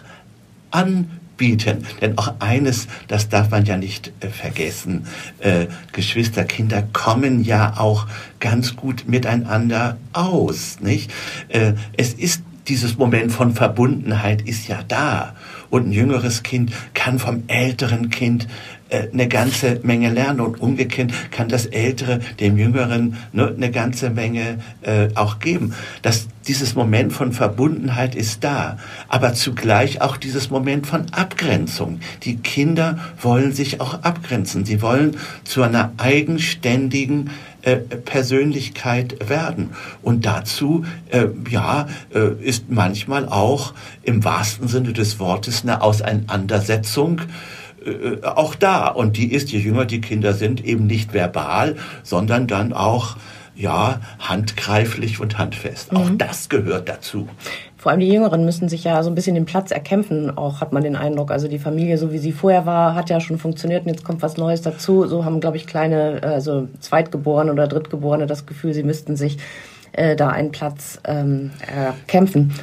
an 0.72 1.10
bieten. 1.39 1.88
Denn 2.01 2.19
auch 2.19 2.36
eines, 2.38 2.88
das 3.08 3.29
darf 3.29 3.50
man 3.50 3.65
ja 3.65 3.77
nicht 3.77 4.12
äh, 4.19 4.27
vergessen, 4.27 5.08
äh, 5.39 5.65
Geschwister, 5.91 6.43
Kinder 6.43 6.84
kommen 6.93 7.43
ja 7.43 7.74
auch 7.77 8.05
ganz 8.39 8.75
gut 8.75 9.05
miteinander 9.08 9.98
aus. 10.13 10.77
Nicht? 10.81 11.12
Äh, 11.48 11.74
es 11.98 12.13
ist 12.13 12.43
dieses 12.67 13.00
Moment 13.00 13.31
von 13.31 13.55
Verbundenheit 13.55 14.43
ist 14.43 14.67
ja 14.67 14.84
da. 14.88 15.36
Und 15.72 15.88
ein 15.88 15.91
jüngeres 15.91 16.43
Kind 16.43 16.72
kann 16.93 17.17
vom 17.17 17.43
älteren 17.48 18.12
Kind 18.12 18.48
äh, 18.89 19.08
eine 19.12 19.27
ganze 19.27 19.79
Menge 19.84 20.10
lernen 20.10 20.39
und 20.41 20.62
umgekehrt 20.62 21.12
kann 21.31 21.48
das 21.48 21.65
Ältere 21.65 22.19
dem 22.39 22.58
Jüngeren 22.58 23.17
ne, 23.31 23.53
eine 23.55 23.72
ganze 23.72 24.10
Menge 24.10 24.60
äh, 24.81 25.10
auch 25.15 25.39
geben. 25.39 25.74
Das, 26.01 26.27
dieses 26.48 26.75
Moment 26.75 27.13
von 27.13 27.31
Verbundenheit 27.31 28.15
ist 28.15 28.43
da, 28.43 28.77
aber 29.08 29.34
zugleich 29.34 30.01
auch 30.01 30.17
dieses 30.17 30.50
Moment 30.50 30.88
von 30.88 31.05
Abgrenzung. 31.12 32.00
Die 32.24 32.38
Kinder 32.38 32.98
wollen 33.22 33.53
sich 33.53 33.79
auch 33.79 34.03
abgrenzen. 34.03 34.65
Sie 34.65 34.81
wollen 34.81 35.17
zu 35.43 35.62
einer 35.62 35.91
eigenständigen 35.98 37.29
äh, 37.62 37.75
Persönlichkeit 37.75 39.29
werden. 39.29 39.72
Und 40.01 40.25
dazu, 40.25 40.86
äh, 41.10 41.25
ja, 41.50 41.88
äh, 42.13 42.31
ist 42.41 42.69
manchmal 42.69 43.27
auch 43.27 43.74
im 44.01 44.24
wahrsten 44.24 44.67
Sinne 44.67 44.93
des 44.93 45.19
Wortes 45.19 45.63
eine 45.63 45.81
Auseinandersetzung 45.81 47.22
äh, 47.86 48.25
auch 48.25 48.55
da. 48.55 48.88
Und 48.88 49.17
die 49.17 49.31
ist, 49.31 49.51
je 49.51 49.59
jünger 49.59 49.86
die 49.86 50.01
Kinder 50.01 50.33
sind, 50.33 50.63
eben 50.63 50.88
nicht 50.88 51.13
verbal, 51.13 51.75
sondern 52.03 52.48
dann 52.48 52.74
auch 52.74 53.17
ja, 53.55 54.00
handgreiflich 54.19 55.19
und 55.19 55.38
handfest. 55.38 55.91
Mhm. 55.91 55.98
Auch 55.98 56.09
das 56.17 56.48
gehört 56.48 56.88
dazu. 56.88 57.27
Vor 57.77 57.91
allem 57.91 58.01
die 58.01 58.09
Jüngeren 58.09 58.43
müssen 58.43 58.67
sich 58.67 58.83
ja 58.83 59.03
so 59.03 59.09
ein 59.09 59.15
bisschen 59.15 59.36
den 59.36 59.45
Platz 59.45 59.71
erkämpfen, 59.71 60.38
auch 60.38 60.59
hat 60.59 60.74
man 60.74 60.83
den 60.83 60.95
Eindruck. 60.95 61.31
Also 61.31 61.48
die 61.48 61.59
Familie, 61.59 61.98
so 61.98 62.12
wie 62.12 62.17
sie 62.17 62.31
vorher 62.31 62.65
war, 62.65 62.95
hat 62.95 63.09
ja 63.09 63.21
schon 63.21 63.38
funktioniert 63.38 63.86
und 63.86 63.89
jetzt 63.89 64.03
kommt 64.03 64.21
was 64.21 64.38
Neues 64.38 64.62
dazu. 64.62 65.07
So 65.07 65.24
haben, 65.24 65.39
glaube 65.39 65.57
ich, 65.57 65.67
kleine, 65.67 66.21
also 66.24 66.67
Zweitgeborene 66.79 67.51
oder 67.51 67.67
Drittgeborene 67.67 68.27
das 68.27 68.45
Gefühl, 68.45 68.74
sie 68.74 68.83
müssten 68.83 69.15
sich 69.15 69.38
äh, 69.93 70.15
da 70.15 70.29
einen 70.29 70.51
Platz 70.51 71.00
ähm, 71.05 71.51
erkämpfen. 71.65 72.53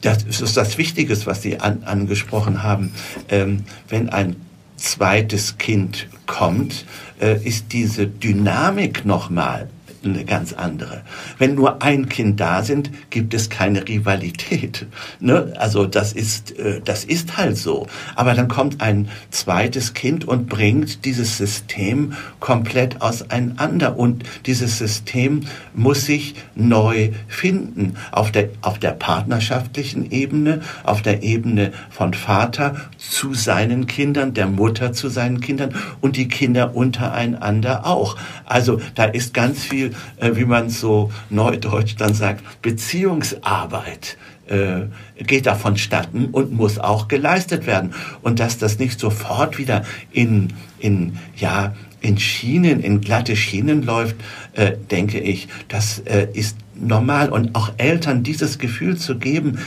Das 0.00 0.22
ist 0.24 0.56
das 0.56 0.78
Wichtige, 0.78 1.16
was 1.26 1.42
Sie 1.42 1.58
an, 1.58 1.82
angesprochen 1.84 2.62
haben. 2.62 2.92
Ähm, 3.28 3.64
wenn 3.88 4.08
ein 4.08 4.36
zweites 4.76 5.58
Kind 5.58 6.08
kommt, 6.26 6.84
äh, 7.20 7.42
ist 7.42 7.72
diese 7.72 8.06
Dynamik 8.06 9.04
nochmal 9.04 9.68
eine 10.04 10.24
ganz 10.24 10.52
andere. 10.52 11.02
Wenn 11.38 11.54
nur 11.54 11.82
ein 11.82 12.08
Kind 12.08 12.40
da 12.40 12.62
sind, 12.62 12.90
gibt 13.10 13.34
es 13.34 13.50
keine 13.50 13.86
Rivalität. 13.86 14.86
Ne? 15.20 15.52
Also 15.56 15.86
das 15.86 16.12
ist, 16.12 16.58
äh, 16.58 16.80
das 16.84 17.04
ist 17.04 17.36
halt 17.36 17.56
so. 17.56 17.86
Aber 18.14 18.34
dann 18.34 18.48
kommt 18.48 18.80
ein 18.80 19.08
zweites 19.30 19.94
Kind 19.94 20.26
und 20.26 20.48
bringt 20.48 21.04
dieses 21.04 21.36
System 21.38 22.14
komplett 22.40 23.00
auseinander. 23.00 23.98
Und 23.98 24.24
dieses 24.46 24.78
System 24.78 25.42
muss 25.74 26.06
sich 26.06 26.34
neu 26.54 27.10
finden. 27.28 27.96
Auf 28.12 28.30
der, 28.32 28.50
auf 28.62 28.78
der 28.78 28.92
partnerschaftlichen 28.92 30.10
Ebene, 30.10 30.60
auf 30.84 31.02
der 31.02 31.22
Ebene 31.22 31.72
von 31.90 32.14
Vater 32.14 32.76
zu 32.98 33.34
seinen 33.34 33.86
Kindern, 33.86 34.34
der 34.34 34.46
Mutter 34.46 34.92
zu 34.92 35.08
seinen 35.08 35.40
Kindern 35.40 35.74
und 36.00 36.16
die 36.16 36.28
Kinder 36.28 36.74
untereinander 36.74 37.86
auch. 37.86 38.16
Also 38.44 38.80
da 38.94 39.04
ist 39.04 39.34
ganz 39.34 39.64
viel 39.64 39.94
wie 40.20 40.44
man 40.44 40.70
so 40.70 41.10
neudeutsch 41.30 41.96
dann 41.98 42.14
sagt, 42.14 42.62
Beziehungsarbeit 42.62 44.16
äh, 44.48 44.86
geht 45.24 45.46
da 45.46 45.54
vonstatten 45.54 46.26
und 46.26 46.52
muss 46.52 46.78
auch 46.78 47.08
geleistet 47.08 47.66
werden. 47.66 47.94
Und 48.22 48.40
dass 48.40 48.58
das 48.58 48.78
nicht 48.78 49.00
sofort 49.00 49.58
wieder 49.58 49.84
in, 50.12 50.52
in, 50.78 51.18
ja, 51.36 51.74
in 52.00 52.18
Schienen, 52.18 52.80
in 52.80 53.00
glatte 53.00 53.36
Schienen 53.36 53.82
läuft, 53.82 54.16
äh, 54.52 54.72
denke 54.90 55.18
ich, 55.18 55.48
das 55.68 55.98
äh, 56.00 56.28
ist 56.32 56.56
normal. 56.74 57.30
Und 57.30 57.54
auch 57.54 57.72
Eltern 57.78 58.22
dieses 58.22 58.58
Gefühl 58.58 58.96
zu 58.96 59.18
geben, 59.18 59.58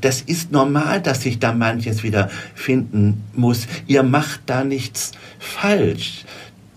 das 0.00 0.20
ist 0.20 0.52
normal, 0.52 1.00
dass 1.00 1.22
sich 1.22 1.38
da 1.38 1.52
manches 1.52 2.02
wieder 2.02 2.28
finden 2.54 3.24
muss. 3.34 3.68
Ihr 3.86 4.02
macht 4.02 4.40
da 4.46 4.64
nichts 4.64 5.12
falsch 5.38 6.24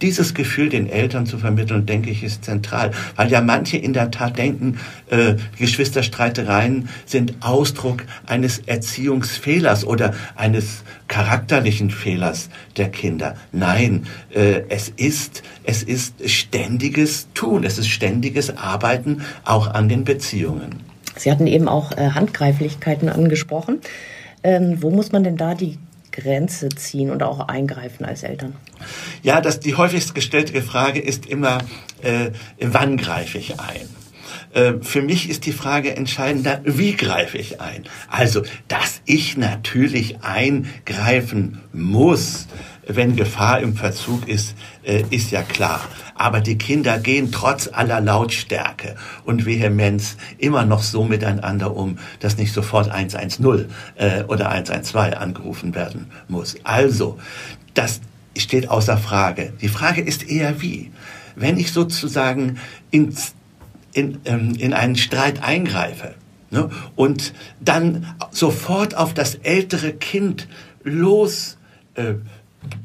dieses 0.01 0.34
Gefühl 0.34 0.70
den 0.70 0.89
Eltern 0.89 1.25
zu 1.25 1.38
vermitteln, 1.38 1.86
denke 1.86 2.10
ich, 2.10 2.24
ist 2.24 2.46
zentral. 2.46 2.91
Weil 3.15 3.32
ja 3.32 3.41
manche 3.41 3.77
in 3.77 3.94
der 3.94 4.12
Tat 4.12 4.38
denken, 4.38 4.79
äh, 5.10 5.36
Geschwisterstreitereien 5.58 6.89
sind 7.06 7.36
Ausdruck 7.41 8.03
eines 8.25 8.60
Erziehungsfehlers 8.60 9.86
oder 9.86 10.13
eines 10.36 10.84
charakterlichen 11.08 11.89
Fehlers 11.89 12.50
der 12.77 12.89
Kinder. 12.89 13.36
Nein, 13.51 14.06
äh, 14.34 14.62
es 14.70 14.89
ist, 14.89 15.44
es 15.63 15.84
ist 15.84 16.29
ständiges 16.29 17.27
Tun, 17.34 17.63
es 17.63 17.77
ist 17.77 17.89
ständiges 17.89 18.56
Arbeiten 18.58 19.22
auch 19.44 19.68
an 19.68 19.89
den 19.89 20.03
Beziehungen. 20.03 20.84
Sie 21.15 21.32
hatten 21.32 21.48
eben 21.48 21.68
auch 21.68 21.91
äh, 21.91 22.12
Handgreiflichkeiten 22.12 23.10
angesprochen. 23.10 23.79
Ähm, 24.41 24.82
wo 24.82 24.89
muss 24.89 25.12
man 25.12 25.24
denn 25.24 25.36
da 25.36 25.53
die 25.53 25.77
Grenze 26.19 26.69
ziehen 26.69 27.09
und 27.09 27.23
auch 27.23 27.47
eingreifen 27.47 28.05
als 28.05 28.23
Eltern? 28.23 28.55
Ja, 29.23 29.41
das, 29.41 29.59
die 29.59 29.75
häufigst 29.75 30.15
gestellte 30.15 30.61
Frage 30.61 30.99
ist 30.99 31.25
immer, 31.25 31.59
äh, 32.01 32.31
wann 32.59 32.97
greife 32.97 33.38
ich 33.38 33.59
ein? 33.59 33.89
Äh, 34.53 34.81
für 34.81 35.01
mich 35.01 35.29
ist 35.29 35.45
die 35.45 35.51
Frage 35.51 35.95
entscheidender, 35.95 36.61
wie 36.63 36.93
greife 36.93 37.38
ich 37.38 37.61
ein? 37.61 37.83
Also, 38.09 38.43
dass 38.67 39.01
ich 39.05 39.38
natürlich 39.38 40.21
eingreifen 40.21 41.61
muss, 41.71 42.47
wenn 42.96 43.15
Gefahr 43.15 43.60
im 43.60 43.75
Verzug 43.75 44.27
ist, 44.27 44.55
äh, 44.84 45.03
ist 45.10 45.31
ja 45.31 45.43
klar. 45.43 45.81
Aber 46.15 46.41
die 46.41 46.58
Kinder 46.58 47.00
gehen 47.00 47.31
trotz 47.31 47.69
aller 47.72 48.01
Lautstärke 48.01 48.96
und 49.25 49.46
Vehemenz 49.46 50.17
immer 50.38 50.65
noch 50.65 50.84
so 50.84 51.03
miteinander 51.03 51.75
um, 51.75 51.98
dass 52.19 52.38
nicht 52.38 52.53
sofort 52.53 52.89
110 52.89 53.67
äh, 53.96 54.24
oder 54.24 54.50
112 54.50 55.15
angerufen 55.15 55.75
werden 55.75 56.08
muss. 56.27 56.55
Also, 56.63 57.19
das 57.74 58.01
steht 58.38 58.69
außer 58.69 58.98
Frage. 58.98 59.53
Die 59.62 59.69
Frage 59.69 60.01
ist 60.01 60.29
eher 60.29 60.62
wie. 60.62 60.91
Wenn 61.36 61.58
ich 61.58 61.72
sozusagen 61.72 62.58
ins 62.91 63.34
in, 63.93 64.19
ähm, 64.25 64.55
in 64.58 64.74
einen 64.74 64.96
Streit 64.96 65.41
eingreife 65.43 66.13
ne, 66.51 66.69
und 66.96 67.34
dann 67.60 68.15
sofort 68.31 68.96
auf 68.96 69.13
das 69.13 69.36
ältere 69.36 69.93
Kind 69.93 70.48
los, 70.84 71.58
äh, 71.96 72.15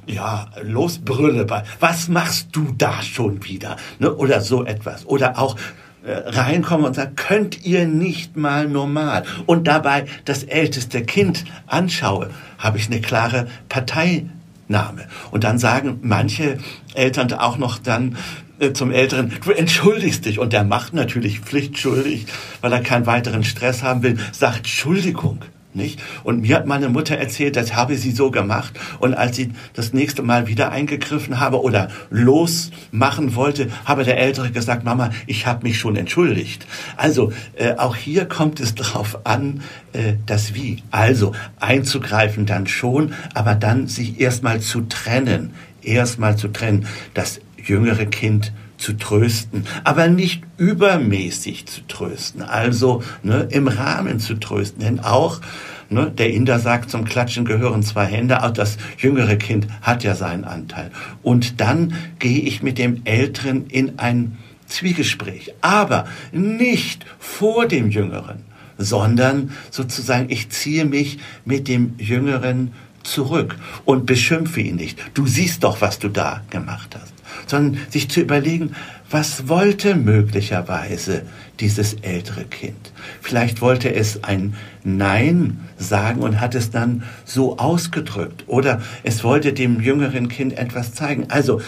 ja, 0.06 0.48
losbrülle, 0.62 1.46
was 1.80 2.08
machst 2.08 2.48
du 2.52 2.74
da 2.76 3.02
schon 3.02 3.44
wieder? 3.44 3.76
Ne, 3.98 4.14
oder 4.14 4.40
so 4.40 4.64
etwas. 4.64 5.06
Oder 5.06 5.38
auch 5.38 5.56
äh, 6.04 6.12
reinkomme 6.12 6.86
und 6.86 6.94
sage, 6.94 7.12
könnt 7.16 7.64
ihr 7.64 7.86
nicht 7.86 8.36
mal 8.36 8.68
normal? 8.68 9.24
Und 9.46 9.66
dabei 9.66 10.06
das 10.24 10.44
älteste 10.44 11.02
Kind 11.02 11.44
anschaue, 11.66 12.30
habe 12.58 12.78
ich 12.78 12.86
eine 12.86 13.00
klare 13.00 13.48
Parteinahme. 13.68 15.06
Und 15.30 15.44
dann 15.44 15.58
sagen 15.58 15.98
manche 16.02 16.58
Eltern 16.94 17.32
auch 17.32 17.56
noch 17.58 17.78
dann, 17.78 18.16
äh, 18.60 18.72
zum 18.72 18.90
Älteren, 18.92 19.32
du 19.42 19.50
entschuldigst 19.50 20.24
dich. 20.24 20.38
Und 20.38 20.52
der 20.52 20.64
macht 20.64 20.94
natürlich 20.94 21.40
pflichtschuldig, 21.40 22.26
weil 22.60 22.72
er 22.72 22.80
keinen 22.80 23.06
weiteren 23.06 23.44
Stress 23.44 23.82
haben 23.82 24.02
will, 24.02 24.18
sagt 24.32 24.58
Entschuldigung. 24.58 25.40
Nicht? 25.74 26.00
Und 26.22 26.42
mir 26.42 26.54
hat 26.54 26.66
meine 26.66 26.88
Mutter 26.88 27.16
erzählt, 27.16 27.56
das 27.56 27.74
habe 27.74 27.96
sie 27.96 28.12
so 28.12 28.30
gemacht. 28.30 28.78
Und 29.00 29.14
als 29.14 29.34
sie 29.34 29.50
das 29.72 29.92
nächste 29.92 30.22
Mal 30.22 30.46
wieder 30.46 30.70
eingegriffen 30.70 31.40
habe 31.40 31.60
oder 31.60 31.88
losmachen 32.10 33.34
wollte, 33.34 33.68
habe 33.84 34.04
der 34.04 34.18
Ältere 34.18 34.52
gesagt, 34.52 34.84
Mama, 34.84 35.10
ich 35.26 35.46
habe 35.46 35.64
mich 35.64 35.78
schon 35.78 35.96
entschuldigt. 35.96 36.64
Also 36.96 37.32
äh, 37.56 37.74
auch 37.74 37.96
hier 37.96 38.26
kommt 38.26 38.60
es 38.60 38.76
darauf 38.76 39.26
an, 39.26 39.62
äh, 39.92 40.14
das 40.26 40.54
Wie. 40.54 40.82
Also 40.92 41.32
einzugreifen 41.58 42.46
dann 42.46 42.68
schon, 42.68 43.12
aber 43.34 43.56
dann 43.56 43.88
sich 43.88 44.20
erstmal 44.20 44.60
zu 44.60 44.82
trennen. 44.82 45.54
Erstmal 45.82 46.36
zu 46.36 46.48
trennen. 46.48 46.86
Das 47.14 47.40
jüngere 47.56 48.06
Kind 48.06 48.52
zu 48.76 48.94
trösten, 48.94 49.66
aber 49.84 50.08
nicht 50.08 50.42
übermäßig 50.56 51.66
zu 51.66 51.86
trösten, 51.86 52.42
also 52.42 53.02
ne, 53.22 53.48
im 53.50 53.68
Rahmen 53.68 54.18
zu 54.18 54.34
trösten, 54.34 54.80
denn 54.82 55.00
auch 55.00 55.40
ne, 55.88 56.10
der 56.10 56.32
Inder 56.32 56.58
sagt, 56.58 56.90
zum 56.90 57.04
Klatschen 57.04 57.44
gehören 57.44 57.82
zwei 57.82 58.06
Hände, 58.06 58.42
auch 58.42 58.50
das 58.50 58.76
jüngere 58.98 59.36
Kind 59.36 59.66
hat 59.82 60.04
ja 60.04 60.14
seinen 60.14 60.44
Anteil. 60.44 60.90
Und 61.22 61.60
dann 61.60 61.94
gehe 62.18 62.40
ich 62.40 62.62
mit 62.62 62.78
dem 62.78 63.02
Älteren 63.04 63.66
in 63.66 63.98
ein 63.98 64.38
Zwiegespräch, 64.66 65.54
aber 65.60 66.06
nicht 66.32 67.04
vor 67.18 67.66
dem 67.66 67.90
Jüngeren, 67.90 68.40
sondern 68.78 69.52
sozusagen 69.70 70.30
ich 70.30 70.50
ziehe 70.50 70.84
mich 70.84 71.18
mit 71.44 71.68
dem 71.68 71.94
Jüngeren 71.98 72.72
zurück 73.02 73.56
und 73.84 74.06
beschimpfe 74.06 74.62
ihn 74.62 74.76
nicht. 74.76 74.98
Du 75.12 75.26
siehst 75.26 75.62
doch, 75.62 75.80
was 75.80 75.98
du 75.98 76.08
da 76.08 76.42
gemacht 76.50 76.96
hast 77.00 77.13
sondern 77.46 77.80
sich 77.90 78.08
zu 78.08 78.20
überlegen, 78.20 78.74
was 79.10 79.48
wollte 79.48 79.94
möglicherweise 79.94 81.22
dieses 81.60 81.94
ältere 81.94 82.44
Kind? 82.44 82.92
Vielleicht 83.20 83.60
wollte 83.60 83.94
es 83.94 84.24
ein 84.24 84.54
Nein 84.82 85.60
sagen 85.76 86.22
und 86.22 86.40
hat 86.40 86.54
es 86.54 86.70
dann 86.70 87.04
so 87.24 87.58
ausgedrückt 87.58 88.44
oder 88.46 88.82
es 89.02 89.22
wollte 89.24 89.52
dem 89.52 89.80
jüngeren 89.80 90.28
Kind 90.28 90.58
etwas 90.58 90.94
zeigen. 90.94 91.26
Also 91.28 91.60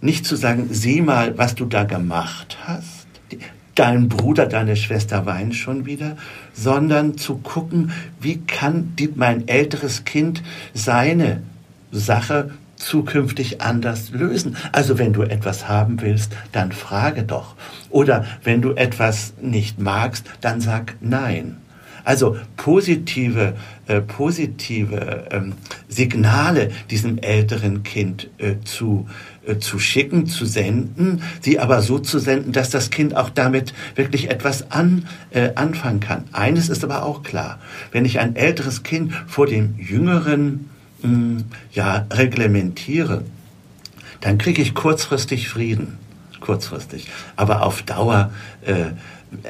nicht 0.00 0.26
zu 0.26 0.36
sagen, 0.36 0.68
sieh 0.70 1.00
mal, 1.00 1.38
was 1.38 1.54
du 1.54 1.64
da 1.64 1.84
gemacht 1.84 2.58
hast. 2.64 3.06
Dein 3.74 4.08
Bruder, 4.08 4.46
deine 4.46 4.76
Schwester 4.76 5.26
weinen 5.26 5.52
schon 5.52 5.86
wieder, 5.86 6.16
sondern 6.52 7.18
zu 7.18 7.38
gucken, 7.38 7.92
wie 8.20 8.38
kann 8.38 8.92
mein 9.16 9.48
älteres 9.48 10.04
Kind 10.04 10.42
seine 10.74 11.42
Sache 11.90 12.50
zukünftig 12.84 13.60
anders 13.60 14.10
lösen. 14.10 14.56
Also 14.72 14.98
wenn 14.98 15.12
du 15.12 15.22
etwas 15.22 15.68
haben 15.68 16.00
willst, 16.00 16.32
dann 16.52 16.72
frage 16.72 17.22
doch. 17.22 17.54
Oder 17.90 18.24
wenn 18.42 18.62
du 18.62 18.72
etwas 18.72 19.34
nicht 19.40 19.78
magst, 19.78 20.26
dann 20.40 20.60
sag 20.60 20.96
nein. 21.00 21.56
Also 22.04 22.36
positive, 22.56 23.54
äh, 23.86 24.02
positive 24.02 25.26
ähm, 25.30 25.54
Signale 25.88 26.70
diesem 26.90 27.16
älteren 27.18 27.82
Kind 27.82 28.28
äh, 28.36 28.56
zu, 28.62 29.08
äh, 29.46 29.56
zu 29.56 29.78
schicken, 29.78 30.26
zu 30.26 30.44
senden, 30.44 31.22
sie 31.40 31.58
aber 31.58 31.80
so 31.80 31.98
zu 31.98 32.18
senden, 32.18 32.52
dass 32.52 32.68
das 32.68 32.90
Kind 32.90 33.16
auch 33.16 33.30
damit 33.30 33.72
wirklich 33.94 34.30
etwas 34.30 34.70
an, 34.70 35.06
äh, 35.30 35.52
anfangen 35.54 36.00
kann. 36.00 36.24
Eines 36.32 36.68
ist 36.68 36.84
aber 36.84 37.04
auch 37.04 37.22
klar, 37.22 37.58
wenn 37.90 38.04
ich 38.04 38.20
ein 38.20 38.36
älteres 38.36 38.82
Kind 38.82 39.14
vor 39.26 39.46
dem 39.46 39.74
jüngeren 39.78 40.68
ja, 41.72 42.06
reglementiere, 42.10 43.24
dann 44.20 44.38
kriege 44.38 44.62
ich 44.62 44.74
kurzfristig 44.74 45.48
Frieden. 45.48 45.98
Kurzfristig. 46.40 47.08
Aber 47.36 47.62
auf 47.62 47.82
Dauer 47.82 48.30
äh, 48.64 48.92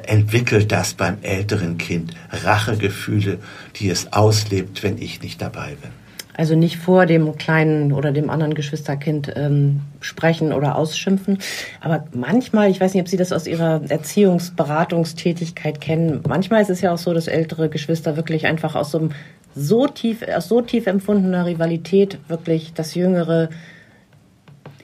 entwickelt 0.06 0.72
das 0.72 0.94
beim 0.94 1.18
älteren 1.22 1.78
Kind 1.78 2.14
Rachegefühle, 2.30 3.38
die 3.76 3.90
es 3.90 4.12
auslebt, 4.12 4.82
wenn 4.82 4.98
ich 4.98 5.22
nicht 5.22 5.40
dabei 5.42 5.76
bin. 5.80 5.90
Also 6.36 6.56
nicht 6.56 6.78
vor 6.78 7.06
dem 7.06 7.36
kleinen 7.36 7.92
oder 7.92 8.10
dem 8.10 8.28
anderen 8.28 8.54
Geschwisterkind 8.54 9.32
ähm, 9.36 9.82
sprechen 10.00 10.52
oder 10.52 10.74
ausschimpfen. 10.76 11.38
Aber 11.80 12.06
manchmal, 12.12 12.70
ich 12.70 12.80
weiß 12.80 12.92
nicht, 12.94 13.02
ob 13.02 13.08
Sie 13.08 13.16
das 13.16 13.32
aus 13.32 13.46
Ihrer 13.46 13.82
Erziehungsberatungstätigkeit 13.88 15.80
kennen, 15.80 16.22
manchmal 16.26 16.62
ist 16.62 16.70
es 16.70 16.80
ja 16.80 16.92
auch 16.92 16.98
so, 16.98 17.14
dass 17.14 17.28
ältere 17.28 17.68
Geschwister 17.68 18.16
wirklich 18.16 18.46
einfach 18.46 18.74
aus 18.74 18.90
so 18.90 18.98
einem 18.98 19.10
so 19.54 19.86
tief, 19.86 20.22
aus 20.22 20.48
so 20.48 20.60
tief 20.60 20.86
empfundener 20.86 21.46
Rivalität 21.46 22.18
wirklich 22.28 22.72
das 22.74 22.94
Jüngere 22.94 23.48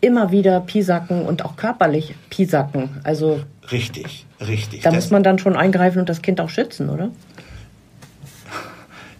immer 0.00 0.30
wieder 0.30 0.60
pisacken 0.60 1.26
und 1.26 1.44
auch 1.44 1.56
körperlich 1.56 2.14
pisacken. 2.30 3.00
Also 3.04 3.42
richtig, 3.70 4.26
richtig. 4.40 4.82
Da 4.82 4.90
das 4.90 5.04
muss 5.04 5.10
man 5.10 5.22
dann 5.22 5.38
schon 5.38 5.56
eingreifen 5.56 6.00
und 6.00 6.08
das 6.08 6.22
Kind 6.22 6.40
auch 6.40 6.48
schützen, 6.48 6.88
oder? 6.88 7.10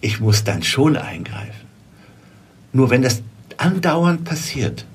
Ich 0.00 0.20
muss 0.20 0.44
dann 0.44 0.62
schon 0.62 0.96
eingreifen. 0.96 1.68
Nur 2.72 2.90
wenn 2.90 3.02
das 3.02 3.22
andauernd 3.58 4.24
passiert, 4.24 4.86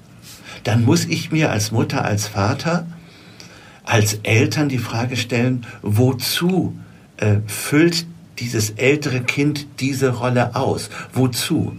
dann 0.63 0.83
muss 0.83 1.05
ich 1.05 1.31
mir 1.31 1.51
als 1.51 1.71
Mutter, 1.71 2.03
als 2.03 2.27
Vater, 2.27 2.87
als 3.83 4.15
Eltern 4.23 4.69
die 4.69 4.79
Frage 4.79 5.15
stellen, 5.15 5.65
wozu 5.83 6.75
äh, 7.17 7.37
füllt 7.45 8.07
dieses 8.39 8.71
ältere 8.71 9.21
Kind 9.21 9.67
diese 9.79 10.09
Rolle 10.09 10.55
aus? 10.55 10.89
Wozu? 11.13 11.75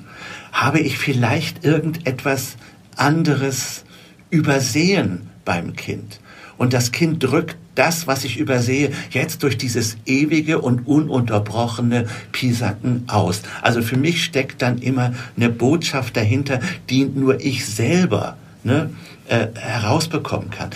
Habe 0.53 0.81
ich 0.81 0.99
vielleicht 0.99 1.65
irgendetwas 1.65 2.57
anderes 2.97 3.85
übersehen 4.31 5.29
beim 5.45 5.75
Kind? 5.75 6.21
Und 6.59 6.73
das 6.73 6.93
Kind 6.93 7.23
drückt 7.23 7.57
das, 7.75 8.07
was 8.07 8.25
ich 8.25 8.39
übersehe, 8.39 8.91
jetzt 9.11 9.43
durch 9.43 9.59
dieses 9.59 9.99
ewige 10.07 10.61
und 10.61 10.87
ununterbrochene 10.87 12.07
Pisacken 12.33 13.05
aus. 13.07 13.43
Also 13.63 13.83
für 13.83 13.97
mich 13.97 14.25
steckt 14.25 14.63
dann 14.63 14.79
immer 14.79 15.13
eine 15.37 15.51
Botschaft 15.51 16.17
dahinter, 16.17 16.61
die 16.89 17.05
nur 17.05 17.41
ich 17.41 17.67
selber 17.67 18.37
ne, 18.65 18.91
äh, 19.29 19.49
herausbekommen 19.55 20.51
kann. 20.51 20.71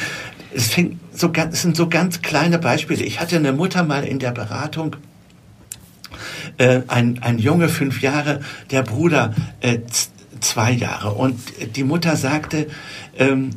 Es, 0.54 0.68
fängt 0.68 0.98
so, 1.14 1.32
es 1.32 1.62
sind 1.62 1.76
so 1.76 1.88
ganz 1.88 2.22
kleine 2.22 2.58
Beispiele. 2.58 3.02
Ich 3.04 3.20
hatte 3.20 3.36
eine 3.36 3.52
Mutter 3.52 3.82
mal 3.82 4.04
in 4.04 4.18
der 4.18 4.32
Beratung, 4.32 4.96
äh, 6.58 6.82
ein, 6.88 7.22
ein 7.22 7.38
Junge 7.38 7.68
fünf 7.68 8.02
Jahre, 8.02 8.40
der 8.70 8.82
Bruder 8.82 9.34
äh, 9.60 9.78
zwei 10.40 10.72
Jahre. 10.72 11.12
Und 11.12 11.38
die 11.76 11.84
Mutter 11.84 12.16
sagte, 12.16 12.66
ähm, 13.18 13.50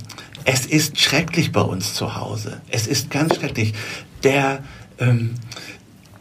es 0.45 0.65
ist 0.65 0.99
schrecklich 0.99 1.51
bei 1.51 1.61
uns 1.61 1.93
zu 1.93 2.15
Hause. 2.15 2.61
Es 2.69 2.87
ist 2.87 3.09
ganz 3.09 3.35
schrecklich. 3.35 3.73
Der, 4.23 4.63
ähm, 4.99 5.35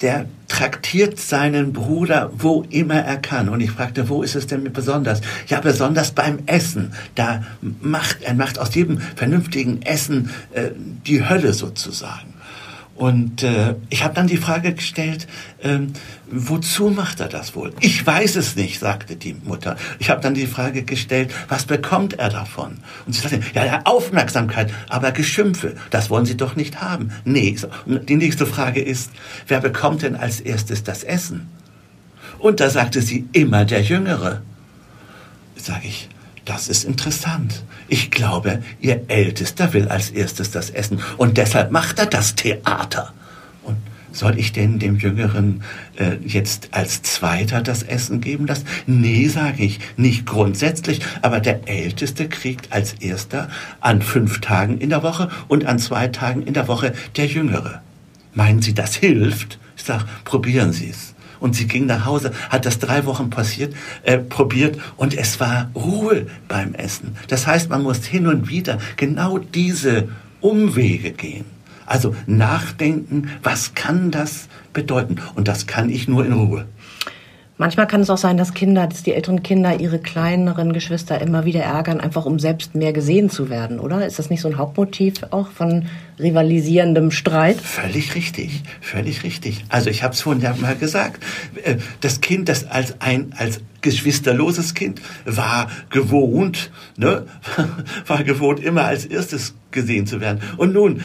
der 0.01 0.27
traktiert 0.49 1.19
seinen 1.19 1.73
Bruder, 1.73 2.31
wo 2.37 2.63
immer 2.69 3.01
er 3.01 3.17
kann. 3.17 3.49
Und 3.49 3.61
ich 3.61 3.71
fragte, 3.71 4.09
wo 4.09 4.23
ist 4.23 4.35
es 4.35 4.47
denn 4.47 4.71
besonders? 4.73 5.23
Ja, 5.49 5.61
besonders 5.61 6.13
beim 6.13 6.41
Essen. 6.47 6.93
Da 7.15 7.43
macht 7.81 8.23
er 8.23 8.35
macht 8.35 8.59
aus 8.59 8.75
jedem 8.75 9.01
vernünftigen 9.01 9.83
Essen 9.83 10.31
äh, 10.53 10.71
die 11.07 11.29
Hölle 11.29 11.53
sozusagen. 11.53 12.32
Und 13.03 13.43
äh, 13.43 13.75
ich 13.91 14.05
habe 14.05 14.15
dann 14.15 14.29
die 14.29 14.37
Frage 14.37 14.75
gestellt, 14.75 15.27
ähm, 15.61 15.93
wozu 16.31 16.89
macht 16.89 17.19
er 17.19 17.27
das 17.27 17.57
wohl? 17.57 17.73
Ich 17.81 18.07
weiß 18.07 18.37
es 18.37 18.55
nicht, 18.55 18.79
sagte 18.79 19.17
die 19.17 19.35
Mutter. 19.35 19.77
Ich 19.99 20.09
habe 20.09 20.21
dann 20.21 20.35
die 20.35 20.47
Frage 20.47 20.85
gestellt, 20.85 21.35
was 21.49 21.65
bekommt 21.65 22.21
er 22.21 22.29
davon? 22.29 22.79
Und 23.05 23.13
sie 23.13 23.21
sagte, 23.21 23.41
ja, 23.55 23.65
ja, 23.65 23.81
Aufmerksamkeit, 23.87 24.73
aber 24.89 25.11
Geschimpfe, 25.11 25.75
das 25.91 26.11
wollen 26.11 26.27
Sie 26.27 26.37
doch 26.37 26.55
nicht 26.55 26.81
haben. 26.81 27.11
Nee, 27.25 27.57
und 27.87 28.09
die 28.09 28.15
nächste 28.15 28.47
Frage 28.47 28.81
ist, 28.81 29.11
wer 29.49 29.59
bekommt 29.59 30.03
denn 30.03 30.15
als 30.15 30.39
erstes 30.39 30.85
das 30.85 31.03
Essen? 31.03 31.49
Und 32.39 32.61
da 32.61 32.71
sagte 32.71 33.03
sie, 33.03 33.27
immer 33.33 33.65
der 33.65 33.83
Jüngere. 33.83 34.43
Sag 35.57 35.85
ich, 35.85 36.09
das 36.45 36.69
ist 36.69 36.85
interessant. 36.85 37.63
Ich 37.89 38.11
glaube, 38.11 38.63
Ihr 38.81 39.05
Ältester 39.09 39.73
will 39.73 39.89
als 39.89 40.11
erstes 40.11 40.51
das 40.51 40.71
Essen 40.71 41.01
und 41.17 41.39
deshalb 41.39 41.71
macht 41.71 41.99
er 41.99 42.07
das 42.07 42.35
Theater. 42.35 43.13
Und 43.63 43.77
soll 44.11 44.39
ich 44.39 44.53
denn 44.53 44.79
dem 44.79 44.97
Jüngeren 44.97 45.63
äh, 45.97 46.17
jetzt 46.25 46.71
als 46.73 47.03
Zweiter 47.03 47.63
das 47.63 47.83
Essen 47.83 48.21
geben 48.21 48.47
lassen? 48.47 48.67
Nee, 48.87 49.29
sage 49.29 49.63
ich, 49.63 49.79
nicht 49.97 50.27
grundsätzlich, 50.27 51.01
aber 51.23 51.41
der 51.41 51.69
Älteste 51.69 52.29
kriegt 52.29 52.73
als 52.73 52.95
Erster 52.95 53.49
an 53.81 54.03
fünf 54.03 54.41
Tagen 54.41 54.79
in 54.79 54.91
der 54.91 55.03
Woche 55.03 55.31
und 55.49 55.65
an 55.67 55.79
zwei 55.79 56.09
Tagen 56.09 56.43
in 56.43 56.55
der 56.55 56.67
Woche 56.67 56.93
der 57.17 57.27
Jüngere. 57.27 57.83
Meinen 58.35 58.63
Sie, 58.63 58.75
das 58.75 58.97
hilft? 58.97 59.59
Ich 59.77 59.85
sage, 59.85 60.05
probieren 60.25 60.73
Sie 60.73 60.91
es 60.91 61.12
und 61.43 61.55
sie 61.55 61.67
ging 61.67 61.87
nach 61.87 62.07
Hause, 62.07 62.33
hat 62.51 62.65
das 62.65 62.79
drei 62.79 63.05
Wochen 63.05 63.31
passiert, 63.31 63.75
äh, 64.05 64.19
probiert 64.19 64.79
und 64.97 65.15
es 65.15 65.41
war 65.41 65.71
Ruhe 65.75 66.27
beim 66.49 66.75
Essen. 66.75 67.17
Das 67.29 67.47
heißt, 67.47 67.69
man 67.69 67.83
muss 67.83 68.05
hin 68.05 68.27
und 68.27 68.49
wieder 68.49 68.79
genau 68.97 69.39
diese 69.39 70.09
Umwege 70.41 71.11
gehen. 71.11 71.45
Also 71.85 72.15
nachdenken, 72.27 73.29
was 73.43 73.75
kann 73.75 74.11
das 74.11 74.49
bedeuten? 74.73 75.17
Und 75.35 75.49
das 75.49 75.67
kann 75.67 75.91
ich 75.91 76.09
nur 76.09 76.25
in 76.25 76.33
Ruhe. 76.33 76.65
Manchmal 77.63 77.87
kann 77.87 78.01
es 78.01 78.11
auch 78.11 78.19
sein, 78.19 78.37
dass 78.37 78.55
Kinder, 78.55 78.89
dass 78.89 79.05
die 79.05 79.15
älteren 79.15 79.45
Kinder 79.45 79.79
ihre 79.79 80.01
kleineren 80.01 80.73
Geschwister 80.73 81.21
immer 81.21 81.45
wieder 81.45 81.61
ärgern, 81.61 82.01
einfach 82.01 82.27
um 82.27 82.41
selbst 82.41 82.75
mehr 82.75 82.93
gesehen 82.93 83.31
zu 83.31 83.51
werden, 83.51 83.79
oder? 83.79 84.05
Ist 84.05 84.19
das 84.19 84.31
nicht 84.31 84.41
so 84.41 84.49
ein 84.49 84.59
Hauptmotiv 84.59 85.23
auch 85.31 85.47
von 85.47 85.87
rivalisierendem 86.19 87.13
Streit? 87.13 87.61
Völlig 87.61 88.17
richtig, 88.17 88.65
völlig 88.81 89.23
richtig. 89.23 89.65
Also 89.69 89.91
ich 89.91 90.03
habe 90.03 90.13
es 90.13 90.23
vorhin 90.23 90.43
ja 90.43 90.57
mal 90.61 90.75
gesagt, 90.75 91.23
äh, 91.63 91.77
das 92.01 92.21
Kind, 92.21 92.49
das 92.49 92.69
als 92.69 93.01
ein 93.01 93.33
als 93.39 93.61
geschwisterloses 93.81 94.75
Kind 94.75 95.01
war 95.25 95.71
gewohnt, 95.91 96.73
ne, 96.97 97.27
war 98.09 98.25
gewohnt 98.25 98.59
immer 98.59 98.87
als 98.87 99.05
erstes 99.07 99.55
gesehen 99.71 100.09
zu 100.09 100.21
werden. 100.21 100.41
Und 100.57 100.73
nun 100.73 101.03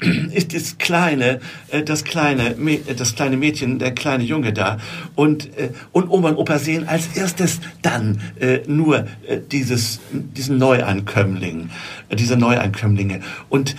ist 0.32 0.54
das 0.54 0.78
kleine, 0.78 1.40
äh, 1.70 1.82
das 1.82 2.04
kleine, 2.04 2.56
das 2.96 3.14
kleine 3.14 3.36
Mädchen, 3.36 3.78
der 3.78 3.92
kleine 3.92 4.24
Junge 4.24 4.52
da 4.52 4.78
und 5.14 5.56
äh, 5.58 5.70
und 5.92 6.08
Oma 6.08 6.30
und 6.30 6.36
Opa 6.36 6.58
sehen 6.58 6.86
als 6.86 7.08
erstes 7.16 7.60
dann 7.82 8.20
äh, 8.40 8.60
nur 8.66 9.06
dieses 9.50 10.00
diesen 10.12 10.58
Neuankömmling, 10.58 11.70
diese 12.12 12.36
Neuankömmlinge 12.36 13.20
und 13.48 13.76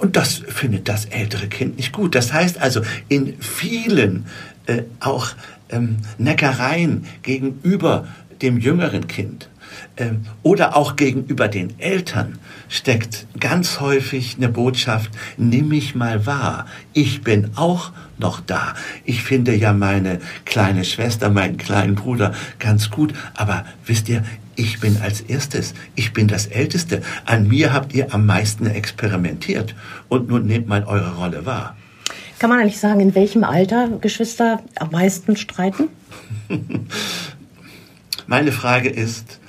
und 0.00 0.16
das 0.16 0.42
findet 0.46 0.88
das 0.88 1.06
ältere 1.06 1.48
Kind 1.48 1.76
nicht 1.76 1.92
gut. 1.92 2.14
Das 2.14 2.32
heißt 2.32 2.60
also 2.60 2.82
in 3.08 3.40
vielen 3.40 4.26
äh, 4.66 4.82
auch 5.00 5.30
ähm, 5.70 5.96
Neckereien 6.18 7.06
gegenüber 7.22 8.06
dem 8.42 8.58
jüngeren 8.58 9.08
Kind 9.08 9.48
oder 10.42 10.76
auch 10.76 10.96
gegenüber 10.96 11.48
den 11.48 11.78
Eltern 11.78 12.38
steckt 12.68 13.26
ganz 13.40 13.80
häufig 13.80 14.36
eine 14.36 14.48
Botschaft, 14.48 15.10
nimm 15.36 15.68
mich 15.68 15.94
mal 15.94 16.26
wahr, 16.26 16.66
ich 16.92 17.22
bin 17.22 17.50
auch 17.56 17.92
noch 18.18 18.40
da. 18.40 18.74
Ich 19.04 19.22
finde 19.22 19.54
ja 19.54 19.72
meine 19.72 20.20
kleine 20.44 20.84
Schwester, 20.84 21.30
meinen 21.30 21.56
kleinen 21.56 21.94
Bruder 21.94 22.34
ganz 22.58 22.90
gut, 22.90 23.14
aber 23.34 23.64
wisst 23.86 24.08
ihr, 24.08 24.24
ich 24.56 24.80
bin 24.80 24.96
als 25.00 25.20
erstes, 25.20 25.74
ich 25.94 26.12
bin 26.12 26.26
das 26.26 26.46
Älteste. 26.46 27.02
An 27.24 27.46
mir 27.46 27.72
habt 27.72 27.94
ihr 27.94 28.12
am 28.12 28.26
meisten 28.26 28.66
experimentiert 28.66 29.74
und 30.08 30.28
nun 30.28 30.46
nehmt 30.46 30.66
mal 30.66 30.84
eure 30.84 31.14
Rolle 31.14 31.46
wahr. 31.46 31.76
Kann 32.38 32.50
man 32.50 32.60
eigentlich 32.60 32.80
sagen, 32.80 33.00
in 33.00 33.14
welchem 33.14 33.44
Alter 33.44 33.88
Geschwister 34.00 34.60
am 34.76 34.90
meisten 34.90 35.36
streiten? 35.36 35.88
Meine 38.26 38.52
Frage 38.52 38.88
ist, 38.88 39.40
ähm, 39.40 39.47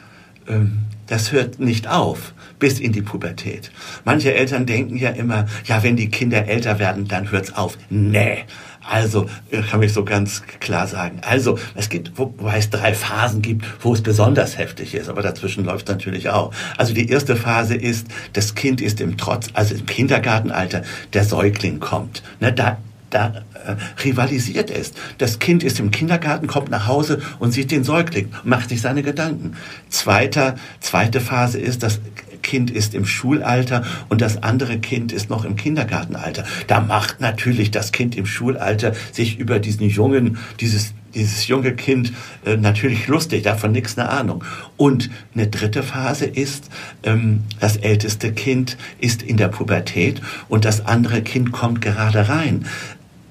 das 1.07 1.31
hört 1.31 1.59
nicht 1.59 1.88
auf 1.88 2.33
bis 2.59 2.79
in 2.79 2.91
die 2.91 3.01
Pubertät. 3.01 3.71
Manche 4.05 4.33
Eltern 4.33 4.65
denken 4.65 4.97
ja 4.97 5.09
immer, 5.09 5.47
ja, 5.65 5.81
wenn 5.81 5.95
die 5.95 6.09
Kinder 6.09 6.47
älter 6.47 6.77
werden, 6.77 7.07
dann 7.07 7.31
hört's 7.31 7.55
auf. 7.55 7.77
Nee. 7.89 8.45
Also, 8.88 9.27
kann 9.69 9.83
ich 9.83 9.93
so 9.93 10.03
ganz 10.03 10.43
klar 10.59 10.88
sagen. 10.88 11.21
Also, 11.21 11.59
es 11.75 11.89
gibt, 11.89 12.17
wobei 12.17 12.57
es 12.57 12.69
drei 12.69 12.93
Phasen 12.93 13.41
gibt, 13.41 13.65
wo 13.81 13.93
es 13.93 14.01
besonders 14.01 14.57
heftig 14.57 14.95
ist, 14.95 15.09
aber 15.09 15.21
dazwischen 15.21 15.63
läuft 15.63 15.88
natürlich 15.89 16.29
auch. 16.29 16.51
Also, 16.77 16.93
die 16.93 17.09
erste 17.09 17.35
Phase 17.35 17.75
ist, 17.75 18.07
das 18.33 18.55
Kind 18.55 18.81
ist 18.81 18.99
im 18.99 19.17
Trotz, 19.17 19.47
also 19.53 19.75
im 19.75 19.85
Kindergartenalter, 19.85 20.83
der 21.13 21.23
Säugling 21.23 21.79
kommt. 21.79 22.23
Ne, 22.39 22.51
da 22.51 22.77
da 23.10 23.43
äh, 23.54 23.76
rivalisiert 24.04 24.69
ist. 24.69 24.95
Das 25.17 25.39
Kind 25.39 25.63
ist 25.63 25.80
im 25.80 25.91
Kindergarten, 25.91 26.48
kommt 26.48 26.69
nach 26.69 26.88
Hause 26.88 27.22
und 27.39 27.52
sieht 27.52 27.72
den 27.72 27.84
Säugling, 27.84 28.30
macht 28.43 28.69
sich 28.69 28.82
seine 28.82 29.04
Gedanken. 29.04 29.56
Zweiter, 29.89 30.56
zweite 30.80 31.22
Phase 31.22 31.60
ist, 31.60 31.84
das 31.84 32.00
Kind 32.41 32.72
ist 32.72 32.93
im 32.95 33.06
Schulalter 33.06 33.84
und 34.08 34.22
das 34.22 34.41
andere 34.43 34.80
Kind 34.80 35.12
ist 35.12 35.30
noch 35.30 35.45
im 35.45 35.56
Kindergartenalter. 35.56 36.45
Da 36.67 36.80
macht 36.80 37.22
natürlich 37.22 37.72
das 37.72 37.91
Kind 37.91 38.15
im 38.15 38.26
Schulalter 38.26 38.93
sich 39.12 39.39
über 39.39 39.60
diesen 39.60 39.89
jungen, 39.89 40.38
dieses 40.60 40.93
dieses 41.15 41.48
junge 41.48 41.74
Kind 41.74 42.13
äh, 42.45 42.56
natürlich 42.56 43.08
lustig, 43.08 43.43
davon 43.43 43.72
nichts 43.72 43.98
eine 43.98 44.10
Ahnung. 44.10 44.43
Und 44.78 45.10
eine 45.34 45.48
dritte 45.48 45.82
Phase 45.82 46.26
ist, 46.26 46.69
ähm, 47.04 47.43
das 47.60 47.78
älteste 47.78 48.32
Kind 48.32 48.78
ist 49.00 49.24
in 49.24 49.38
der 49.38 49.48
Pubertät 49.48 50.22
und 50.50 50.65
das 50.65 50.86
andere 50.86 51.22
Kind 51.22 51.52
kommt 51.52 51.82
gerade 51.82 52.30
rein 52.30 52.65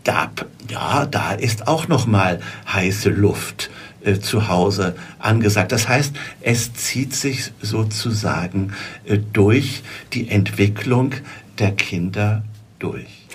da, 0.08 0.30
ja, 0.70 1.06
da 1.06 1.32
ist 1.32 1.68
auch 1.68 1.86
noch 1.86 2.06
mal 2.06 2.40
heiße 2.72 3.10
Luft 3.10 3.70
äh, 4.02 4.18
zu 4.18 4.48
Hause 4.48 4.94
angesagt. 5.18 5.70
Das 5.70 5.86
heißt, 5.86 6.14
es 6.40 6.72
zieht 6.72 7.14
sich 7.14 7.52
sozusagen 7.60 8.72
äh, 9.04 9.18
durch 9.18 9.82
die 10.14 10.30
Entwicklung 10.30 11.12
der 11.58 11.72
Kinder 11.72 12.42
durch. 12.78 13.26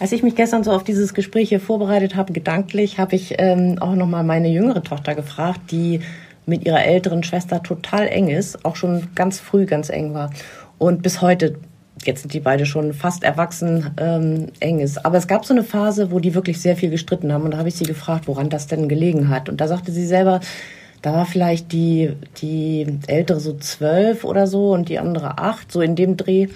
Als 0.00 0.12
ich 0.12 0.22
mich 0.22 0.34
gestern 0.34 0.64
so 0.64 0.72
auf 0.72 0.84
dieses 0.84 1.12
Gespräch 1.12 1.50
hier 1.50 1.60
vorbereitet 1.60 2.16
habe, 2.16 2.32
gedanklich, 2.32 2.98
habe 2.98 3.14
ich 3.14 3.34
ähm, 3.38 3.76
auch 3.80 3.94
noch 3.94 4.08
mal 4.08 4.24
meine 4.24 4.48
jüngere 4.48 4.82
Tochter 4.82 5.14
gefragt, 5.14 5.70
die 5.70 6.00
mit 6.46 6.64
ihrer 6.64 6.82
älteren 6.82 7.22
Schwester 7.22 7.62
total 7.62 8.08
eng 8.08 8.28
ist, 8.28 8.64
auch 8.64 8.74
schon 8.74 9.08
ganz 9.14 9.38
früh 9.38 9.66
ganz 9.66 9.90
eng 9.90 10.14
war 10.14 10.30
und 10.78 11.02
bis 11.02 11.20
heute 11.20 11.56
jetzt 12.04 12.22
sind 12.22 12.32
die 12.32 12.40
beide 12.40 12.66
schon 12.66 12.92
fast 12.92 13.24
erwachsen, 13.24 13.90
ähm, 13.96 14.48
eng 14.60 14.80
ist. 14.80 15.04
Aber 15.04 15.18
es 15.18 15.26
gab 15.26 15.44
so 15.44 15.54
eine 15.54 15.64
Phase, 15.64 16.10
wo 16.10 16.18
die 16.18 16.34
wirklich 16.34 16.60
sehr 16.60 16.76
viel 16.76 16.90
gestritten 16.90 17.32
haben. 17.32 17.44
Und 17.44 17.52
da 17.52 17.58
habe 17.58 17.68
ich 17.68 17.76
sie 17.76 17.84
gefragt, 17.84 18.28
woran 18.28 18.50
das 18.50 18.66
denn 18.66 18.88
gelegen 18.88 19.28
hat. 19.28 19.48
Und 19.48 19.60
da 19.60 19.68
sagte 19.68 19.92
sie 19.92 20.06
selber, 20.06 20.40
da 21.02 21.12
war 21.12 21.26
vielleicht 21.26 21.72
die, 21.72 22.12
die 22.40 22.86
ältere 23.06 23.40
so 23.40 23.54
zwölf 23.54 24.24
oder 24.24 24.46
so 24.46 24.72
und 24.72 24.88
die 24.88 24.98
andere 24.98 25.38
acht, 25.38 25.72
so 25.72 25.80
in 25.80 25.96
dem 25.96 26.16
Dreh, 26.16 26.48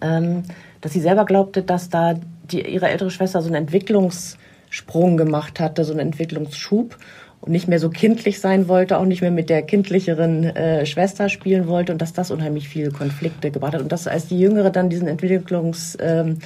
ähm, 0.00 0.42
dass 0.80 0.92
sie 0.92 1.00
selber 1.00 1.24
glaubte, 1.24 1.62
dass 1.62 1.88
da 1.88 2.14
die, 2.50 2.60
ihre 2.60 2.88
ältere 2.88 3.10
Schwester 3.10 3.40
so 3.42 3.46
einen 3.46 3.56
Entwicklungssprung 3.56 5.16
gemacht 5.16 5.60
hatte, 5.60 5.84
so 5.84 5.92
einen 5.92 6.00
Entwicklungsschub 6.00 6.98
und 7.44 7.52
nicht 7.52 7.68
mehr 7.68 7.78
so 7.78 7.90
kindlich 7.90 8.40
sein 8.40 8.68
wollte, 8.68 8.96
auch 8.96 9.04
nicht 9.04 9.20
mehr 9.20 9.30
mit 9.30 9.50
der 9.50 9.60
kindlicheren 9.60 10.44
äh, 10.44 10.86
Schwester 10.86 11.28
spielen 11.28 11.66
wollte 11.66 11.92
und 11.92 12.00
dass 12.00 12.14
das 12.14 12.30
unheimlich 12.30 12.70
viele 12.70 12.90
Konflikte 12.90 13.50
gebracht 13.50 13.74
hat. 13.74 13.82
Und 13.82 13.92
dass 13.92 14.06
als 14.06 14.28
die 14.28 14.40
Jüngere 14.40 14.70
dann 14.70 14.88
diesen 14.88 15.08
Entwicklungssprung 15.08 16.38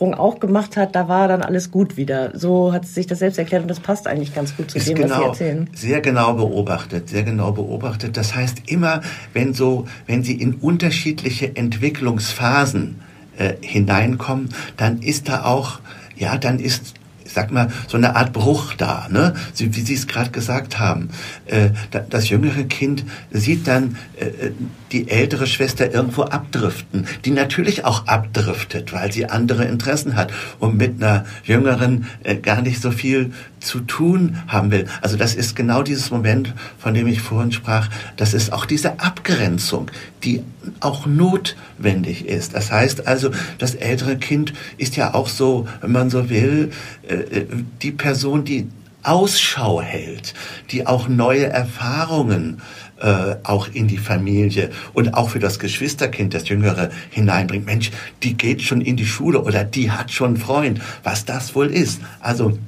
ähm, 0.00 0.14
auch 0.14 0.40
gemacht 0.40 0.76
hat, 0.76 0.96
da 0.96 1.06
war 1.06 1.28
dann 1.28 1.42
alles 1.42 1.70
gut 1.70 1.96
wieder. 1.96 2.36
So 2.36 2.72
hat 2.72 2.84
sich 2.84 3.06
das 3.06 3.20
selbst 3.20 3.38
erklärt 3.38 3.62
und 3.62 3.68
das 3.68 3.78
passt 3.78 4.08
eigentlich 4.08 4.34
ganz 4.34 4.56
gut 4.56 4.72
zu 4.72 4.78
Ist 4.78 4.88
dem, 4.88 4.96
genau, 4.96 5.08
was 5.08 5.12
Sie 5.12 5.18
genau 5.18 5.28
erzählen. 5.28 5.70
Sehr 5.72 6.00
genau 6.00 6.32
beobachtet, 6.32 7.08
sehr 7.08 7.22
genau 7.22 7.52
beobachtet. 7.52 8.16
Das 8.16 8.34
heißt 8.34 8.62
immer, 8.66 9.02
wenn 9.32 9.54
so, 9.54 9.86
wenn 10.08 10.24
Sie 10.24 10.34
in 10.34 10.54
unterschiedliche 10.54 11.54
Entwicklungsphasen 11.54 12.96
äh, 13.38 13.52
hineinkommen, 13.60 14.48
dann 14.76 15.00
ist 15.00 15.28
da 15.28 15.44
auch 15.44 15.78
ja, 16.16 16.36
dann 16.36 16.58
ist 16.58 16.99
sag 17.32 17.52
mal, 17.52 17.68
so 17.86 17.96
eine 17.96 18.16
Art 18.16 18.32
Bruch 18.32 18.74
da, 18.74 19.08
ne? 19.10 19.34
Sie, 19.52 19.74
wie 19.74 19.80
Sie 19.80 19.94
es 19.94 20.06
gerade 20.06 20.30
gesagt 20.30 20.78
haben. 20.78 21.10
Äh, 21.46 21.70
das 21.90 22.28
jüngere 22.28 22.64
Kind 22.64 23.04
sieht 23.30 23.66
dann 23.66 23.96
äh, 24.18 24.26
äh, 24.26 24.52
die 24.92 25.08
ältere 25.08 25.46
Schwester 25.46 25.92
irgendwo 25.92 26.22
abdriften, 26.22 27.06
die 27.24 27.30
natürlich 27.30 27.84
auch 27.84 28.06
abdriftet, 28.06 28.92
weil 28.92 29.12
sie 29.12 29.26
andere 29.26 29.64
Interessen 29.64 30.16
hat 30.16 30.32
und 30.58 30.76
mit 30.76 31.02
einer 31.02 31.24
jüngeren 31.44 32.06
äh, 32.24 32.36
gar 32.36 32.62
nicht 32.62 32.82
so 32.82 32.90
viel 32.90 33.32
zu 33.60 33.80
tun 33.80 34.38
haben 34.48 34.70
will. 34.70 34.86
Also 35.00 35.16
das 35.16 35.34
ist 35.34 35.54
genau 35.54 35.82
dieses 35.82 36.10
Moment, 36.10 36.54
von 36.78 36.94
dem 36.94 37.06
ich 37.06 37.20
vorhin 37.20 37.52
sprach. 37.52 37.88
Das 38.16 38.34
ist 38.34 38.52
auch 38.52 38.66
diese 38.66 39.00
Abgrenzung, 39.00 39.90
die 40.24 40.42
auch 40.80 41.06
notwendig 41.06 42.26
ist. 42.26 42.54
Das 42.54 42.70
heißt 42.70 43.06
also, 43.06 43.30
das 43.58 43.74
ältere 43.74 44.16
Kind 44.16 44.52
ist 44.76 44.96
ja 44.96 45.14
auch 45.14 45.28
so, 45.28 45.66
wenn 45.80 45.92
man 45.92 46.10
so 46.10 46.30
will, 46.30 46.70
äh, 47.08 47.14
äh, 47.14 47.46
die 47.82 47.92
Person, 47.92 48.44
die 48.44 48.68
Ausschau 49.02 49.80
hält, 49.80 50.34
die 50.70 50.86
auch 50.86 51.08
neue 51.08 51.46
Erfahrungen 51.46 52.60
äh, 53.00 53.36
auch 53.44 53.68
in 53.72 53.88
die 53.88 53.96
Familie 53.96 54.70
und 54.92 55.14
auch 55.14 55.30
für 55.30 55.38
das 55.38 55.58
Geschwisterkind, 55.58 56.34
das 56.34 56.48
Jüngere 56.48 56.90
hineinbringt. 57.08 57.64
Mensch, 57.64 57.90
die 58.22 58.34
geht 58.34 58.62
schon 58.62 58.82
in 58.82 58.96
die 58.96 59.06
Schule 59.06 59.42
oder 59.42 59.64
die 59.64 59.90
hat 59.90 60.10
schon 60.10 60.28
einen 60.28 60.36
Freund, 60.36 60.80
was 61.02 61.24
das 61.24 61.54
wohl 61.54 61.68
ist. 61.68 62.00
Also 62.20 62.58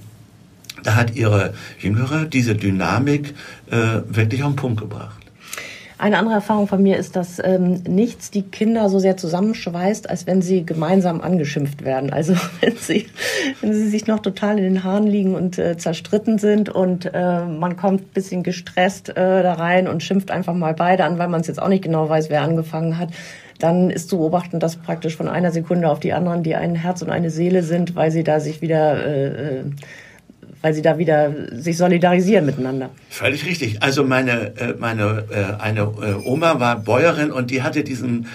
da 0.82 0.94
hat 0.94 1.14
ihre 1.14 1.54
Jüngere 1.78 2.24
diese 2.24 2.54
Dynamik 2.54 3.34
äh, 3.70 4.00
wirklich 4.08 4.42
auf 4.42 4.52
den 4.52 4.56
Punkt 4.56 4.80
gebracht. 4.80 5.21
Eine 6.02 6.18
andere 6.18 6.34
Erfahrung 6.34 6.66
von 6.66 6.82
mir 6.82 6.96
ist, 6.96 7.14
dass 7.14 7.40
ähm, 7.44 7.74
nichts 7.86 8.32
die 8.32 8.42
Kinder 8.42 8.88
so 8.88 8.98
sehr 8.98 9.16
zusammenschweißt, 9.16 10.10
als 10.10 10.26
wenn 10.26 10.42
sie 10.42 10.66
gemeinsam 10.66 11.20
angeschimpft 11.20 11.84
werden. 11.84 12.12
Also 12.12 12.34
wenn 12.60 12.74
sie, 12.76 13.06
wenn 13.60 13.72
sie 13.72 13.88
sich 13.88 14.08
noch 14.08 14.18
total 14.18 14.58
in 14.58 14.64
den 14.64 14.82
Haaren 14.82 15.06
liegen 15.06 15.36
und 15.36 15.58
äh, 15.58 15.76
zerstritten 15.76 16.38
sind 16.38 16.68
und 16.68 17.08
äh, 17.14 17.44
man 17.44 17.76
kommt 17.76 18.14
bisschen 18.14 18.42
gestresst 18.42 19.10
äh, 19.10 19.44
da 19.44 19.52
rein 19.52 19.86
und 19.86 20.02
schimpft 20.02 20.32
einfach 20.32 20.54
mal 20.54 20.74
beide 20.74 21.04
an, 21.04 21.18
weil 21.18 21.28
man 21.28 21.42
es 21.42 21.46
jetzt 21.46 21.62
auch 21.62 21.68
nicht 21.68 21.84
genau 21.84 22.08
weiß, 22.08 22.30
wer 22.30 22.42
angefangen 22.42 22.98
hat 22.98 23.10
dann 23.60 23.90
ist 23.90 24.08
zu 24.08 24.18
beobachten, 24.18 24.58
dass 24.58 24.74
praktisch 24.74 25.16
von 25.16 25.28
einer 25.28 25.52
Sekunde 25.52 25.88
auf 25.88 26.00
die 26.00 26.14
anderen, 26.14 26.42
die 26.42 26.56
ein 26.56 26.74
Herz 26.74 27.00
und 27.00 27.10
eine 27.10 27.30
Seele 27.30 27.62
sind, 27.62 27.94
weil 27.94 28.10
sie 28.10 28.24
da 28.24 28.40
sich 28.40 28.60
wieder 28.60 29.06
äh, 29.06 29.58
äh 29.60 29.64
weil 30.62 30.72
sie 30.72 30.82
da 30.82 30.96
wieder 30.96 31.34
sich 31.52 31.76
solidarisieren 31.76 32.46
miteinander. 32.46 32.90
Völlig 33.10 33.44
richtig. 33.44 33.82
Also 33.82 34.04
meine 34.04 34.56
äh, 34.56 34.74
meine 34.78 35.24
äh, 35.30 35.60
eine 35.62 35.80
äh, 35.80 36.14
Oma 36.24 36.60
war 36.60 36.76
Bäuerin 36.76 37.30
und 37.30 37.50
die 37.50 37.62
hatte 37.62 37.84
diesen 37.84 38.26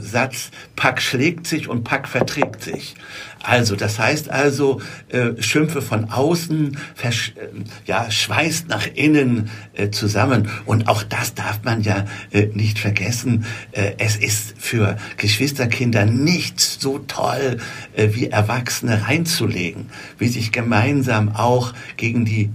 Satz: 0.00 0.50
Pack 0.76 1.00
schlägt 1.00 1.46
sich 1.46 1.68
und 1.68 1.84
Pack 1.84 2.08
verträgt 2.08 2.62
sich. 2.62 2.94
Also, 3.42 3.74
das 3.74 3.98
heißt 3.98 4.30
also, 4.30 4.80
äh, 5.08 5.40
Schimpfe 5.40 5.80
von 5.80 6.10
außen, 6.10 6.76
versch 6.94 7.32
äh, 7.36 7.48
ja, 7.86 8.10
schweißt 8.10 8.68
nach 8.68 8.86
innen 8.94 9.50
äh, 9.72 9.90
zusammen. 9.90 10.48
Und 10.66 10.88
auch 10.88 11.02
das 11.02 11.34
darf 11.34 11.60
man 11.64 11.80
ja 11.80 12.04
äh, 12.32 12.46
nicht 12.52 12.78
vergessen. 12.78 13.46
Äh, 13.72 13.92
es 13.98 14.16
ist 14.16 14.54
für 14.58 14.96
Geschwisterkinder 15.16 16.04
nicht 16.04 16.60
so 16.60 16.98
toll, 16.98 17.56
äh, 17.96 18.08
wie 18.12 18.26
Erwachsene 18.26 19.06
reinzulegen, 19.08 19.86
wie 20.18 20.28
sich 20.28 20.52
gemeinsam 20.52 21.34
auch 21.34 21.72
gegen 21.96 22.26
die 22.26 22.50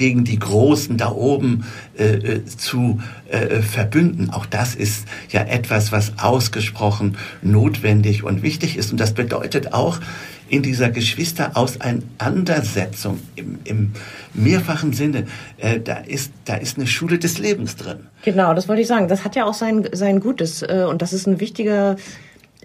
gegen 0.00 0.24
die 0.24 0.38
Großen 0.38 0.96
da 0.96 1.12
oben 1.12 1.66
äh, 1.98 2.14
äh, 2.14 2.46
zu 2.46 3.02
äh, 3.28 3.60
verbünden. 3.60 4.30
Auch 4.30 4.46
das 4.46 4.74
ist 4.74 5.06
ja 5.28 5.42
etwas, 5.42 5.92
was 5.92 6.14
ausgesprochen 6.18 7.18
notwendig 7.42 8.24
und 8.24 8.42
wichtig 8.42 8.78
ist. 8.78 8.92
Und 8.92 8.98
das 8.98 9.12
bedeutet 9.12 9.74
auch, 9.74 10.00
in 10.48 10.62
dieser 10.62 10.88
Geschwisterauseinandersetzung 10.88 13.20
im, 13.36 13.58
im 13.64 13.92
mehrfachen 14.32 14.94
Sinne, 14.94 15.26
äh, 15.58 15.80
da, 15.80 15.98
ist, 15.98 16.32
da 16.46 16.54
ist 16.54 16.78
eine 16.78 16.86
Schule 16.86 17.18
des 17.18 17.36
Lebens 17.38 17.76
drin. 17.76 18.06
Genau, 18.22 18.54
das 18.54 18.68
wollte 18.68 18.80
ich 18.80 18.88
sagen. 18.88 19.06
Das 19.06 19.24
hat 19.24 19.36
ja 19.36 19.44
auch 19.44 19.52
sein, 19.52 19.86
sein 19.92 20.20
Gutes 20.20 20.62
äh, 20.62 20.86
und 20.88 21.02
das 21.02 21.12
ist 21.12 21.26
ein 21.26 21.40
wichtiger 21.40 21.96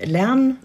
Lern 0.02 0.56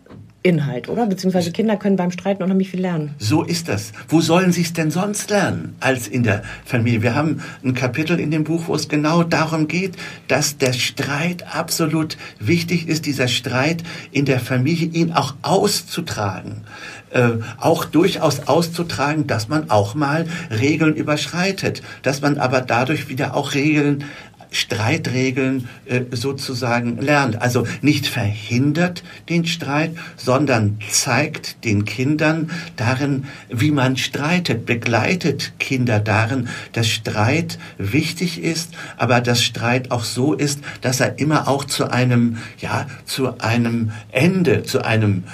Inhalt, 0.42 0.88
oder? 0.88 1.06
Beziehungsweise 1.06 1.52
Kinder 1.52 1.76
können 1.76 1.96
beim 1.96 2.10
Streiten 2.10 2.42
unheimlich 2.42 2.70
viel 2.70 2.80
lernen. 2.80 3.14
So 3.18 3.42
ist 3.42 3.68
das. 3.68 3.92
Wo 4.08 4.20
sollen 4.20 4.52
sie 4.52 4.62
es 4.62 4.72
denn 4.72 4.90
sonst 4.90 5.28
lernen 5.28 5.76
als 5.80 6.08
in 6.08 6.22
der 6.22 6.42
Familie? 6.64 7.02
Wir 7.02 7.14
haben 7.14 7.42
ein 7.62 7.74
Kapitel 7.74 8.18
in 8.18 8.30
dem 8.30 8.44
Buch, 8.44 8.64
wo 8.66 8.74
es 8.74 8.88
genau 8.88 9.22
darum 9.22 9.68
geht, 9.68 9.96
dass 10.28 10.56
der 10.56 10.72
Streit 10.72 11.44
absolut 11.54 12.16
wichtig 12.38 12.88
ist, 12.88 13.04
dieser 13.04 13.28
Streit 13.28 13.82
in 14.12 14.24
der 14.24 14.40
Familie, 14.40 14.86
ihn 14.86 15.12
auch 15.12 15.34
auszutragen. 15.42 16.64
Äh, 17.10 17.38
auch 17.58 17.84
durchaus 17.84 18.46
auszutragen, 18.46 19.26
dass 19.26 19.48
man 19.48 19.68
auch 19.68 19.96
mal 19.96 20.26
Regeln 20.48 20.94
überschreitet, 20.94 21.82
dass 22.02 22.22
man 22.22 22.38
aber 22.38 22.60
dadurch 22.60 23.08
wieder 23.08 23.34
auch 23.34 23.54
Regeln 23.54 24.04
Streitregeln 24.50 25.68
äh, 25.86 26.02
sozusagen 26.10 26.98
lernt. 26.98 27.40
Also 27.40 27.66
nicht 27.82 28.06
verhindert 28.06 29.02
den 29.28 29.46
Streit, 29.46 29.92
sondern 30.16 30.78
zeigt 30.90 31.64
den 31.64 31.84
Kindern 31.84 32.50
darin, 32.76 33.24
wie 33.48 33.70
man 33.70 33.96
streitet, 33.96 34.66
begleitet 34.66 35.52
Kinder 35.58 36.00
darin, 36.00 36.48
dass 36.72 36.88
Streit 36.88 37.58
wichtig 37.78 38.42
ist, 38.42 38.72
aber 38.96 39.20
dass 39.20 39.42
Streit 39.42 39.90
auch 39.90 40.04
so 40.04 40.34
ist, 40.34 40.60
dass 40.80 41.00
er 41.00 41.18
immer 41.18 41.48
auch 41.48 41.64
zu 41.64 41.90
einem, 41.90 42.38
ja, 42.58 42.86
zu 43.04 43.38
einem 43.38 43.92
Ende, 44.10 44.62
zu 44.64 44.84
einem 44.84 45.24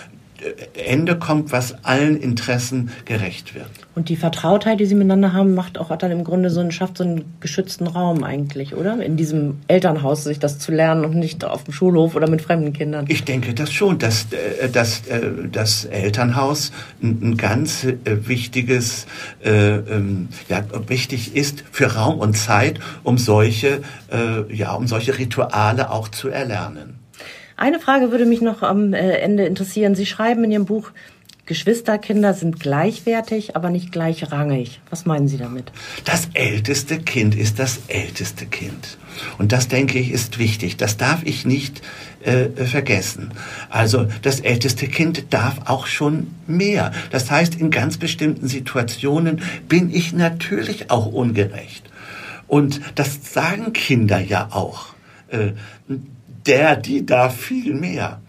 Ende 0.75 1.17
kommt, 1.19 1.53
was 1.53 1.85
allen 1.85 2.17
Interessen 2.17 2.91
gerecht 3.05 3.55
wird. 3.55 3.67
Und 3.95 4.11
die 4.11 4.17
Vertrautheit, 4.17 4.79
die 4.79 4.87
sie 4.87 4.95
miteinander 4.95 5.33
haben, 5.33 5.55
macht 5.55 5.79
auch 5.79 5.95
dann 5.97 6.11
im 6.11 6.23
Grunde 6.23 6.51
so 6.51 6.61
einen, 6.61 6.71
schafft 6.71 6.99
so 6.99 7.05
einen 7.05 7.25
geschützten 7.41 7.87
Raum 7.87 8.25
eigentlich, 8.25 8.75
oder? 8.75 9.03
In 9.03 9.17
diesem 9.17 9.61
Elternhaus 9.69 10.25
sich 10.25 10.39
das 10.39 10.59
zu 10.59 10.71
lernen 10.71 11.05
und 11.05 11.15
nicht 11.15 11.45
auf 11.45 11.65
dem 11.65 11.73
Schulhof 11.73 12.15
oder 12.15 12.29
mit 12.29 12.43
fremden 12.43 12.73
Kindern. 12.73 13.07
Ich 13.09 13.25
denke 13.25 13.55
das 13.55 13.73
schon, 13.73 13.99
dass, 13.99 14.27
äh, 14.33 14.69
dass 14.69 15.07
äh, 15.07 15.21
das 15.51 15.87
Elternhaus 15.87 16.73
ein 17.03 17.37
ganz 17.37 17.85
äh, 17.85 17.95
wichtiges, 18.05 19.07
ähm, 19.43 20.29
ja, 20.49 20.63
wichtig 20.89 21.35
ist 21.35 21.65
für 21.71 21.95
Raum 21.95 22.19
und 22.19 22.37
Zeit, 22.37 22.79
um 23.03 23.19
solche, 23.19 23.81
ja, 24.51 24.75
um 24.75 24.87
solche 24.87 25.19
Rituale 25.19 25.91
auch 25.91 26.09
zu 26.09 26.29
erlernen. 26.29 26.99
Eine 27.57 27.81
Frage 27.81 28.11
würde 28.11 28.27
mich 28.27 28.42
noch 28.42 28.62
am 28.62 28.92
äh, 28.92 29.19
Ende 29.19 29.47
interessieren. 29.47 29.95
Sie 29.95 30.07
schreiben 30.07 30.45
in 30.45 30.53
Ihrem 30.53 30.66
Buch, 30.66 30.90
Geschwisterkinder 31.47 32.35
sind 32.35 32.59
gleichwertig, 32.59 33.55
aber 33.55 33.71
nicht 33.71 33.92
gleichrangig. 33.92 34.81
Was 34.90 35.07
meinen 35.07 35.29
Sie 35.29 35.38
damit? 35.38 35.71
Das 36.05 36.29
älteste 36.35 36.99
Kind 36.99 37.37
ist 37.37 37.61
das 37.61 37.79
älteste 37.87 38.47
Kind. 38.47 38.99
Und 39.38 39.53
das, 39.53 39.69
denke 39.69 39.99
ich, 40.01 40.11
ist 40.11 40.38
wichtig. 40.38 40.77
Das 40.77 40.97
darf 40.97 41.23
ich 41.23 41.47
nicht 41.47 41.83
äh, 42.25 42.49
vergessen. 42.49 43.31
Also 43.71 44.09
das 44.23 44.40
älteste 44.40 44.88
Kind 44.88 45.33
darf 45.33 45.61
auch 45.66 45.87
schon 45.87 46.35
mehr. 46.49 46.90
Das 47.12 47.31
heißt, 47.31 47.55
in 47.55 47.71
ganz 47.71 47.97
bestimmten 47.97 48.49
Situationen 48.49 49.40
bin 49.69 49.95
ich 49.95 50.12
natürlich 50.12 50.90
auch 50.90 51.07
ungerecht. 51.07 51.88
Und 52.49 52.81
das 52.97 53.33
sagen 53.33 53.73
Kinder 53.73 54.19
ja 54.19 54.49
auch. 54.51 54.87
Äh, 55.29 55.53
der, 56.47 56.77
die 56.77 57.05
da 57.05 57.31
viel 57.31 57.75
mehr. 57.75 58.21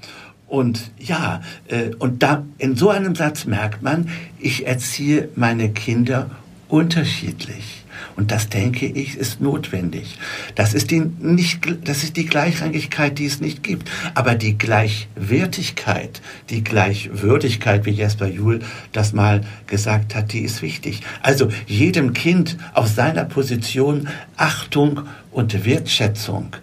Und 0.48 0.92
ja, 0.98 1.42
äh, 1.68 1.92
und 2.00 2.24
da 2.24 2.46
in 2.58 2.76
so 2.76 2.90
einem 2.90 3.16
Satz 3.16 3.46
merkt 3.46 3.82
man, 3.82 4.10
ich 4.40 4.66
erziehe 4.66 5.30
meine 5.36 5.70
Kinder 5.72 6.32
unterschiedlich. 6.70 7.84
Und 8.16 8.32
das 8.32 8.50
denke 8.50 8.88
ich 8.88 9.16
ist 9.16 9.42
notwendig. 9.42 10.18
Das 10.56 10.74
ist 10.74 10.90
die 10.90 11.02
nicht, 11.02 11.60
das 11.84 12.04
ist 12.04 12.18
die 12.18 12.26
Gleichrangigkeit, 12.26 13.20
die 13.20 13.26
es 13.26 13.42
nicht 13.42 13.62
gibt. 13.62 13.92
Aber 14.16 14.36
die 14.36 14.58
Gleichwertigkeit, 14.58 16.22
die 16.50 16.64
Gleichwürdigkeit, 16.64 17.86
wie 17.86 17.92
Jesper 17.92 18.28
Juhl 18.28 18.62
das 18.92 19.14
mal 19.14 19.42
gesagt 19.68 20.16
hat, 20.16 20.34
die 20.34 20.42
ist 20.42 20.62
wichtig. 20.62 21.02
Also 21.22 21.50
jedem 21.68 22.14
Kind 22.14 22.58
auf 22.74 22.88
seiner 22.88 23.26
Position 23.26 24.08
Achtung 24.36 25.02
und 25.32 25.66
Wertschätzung 25.66 26.56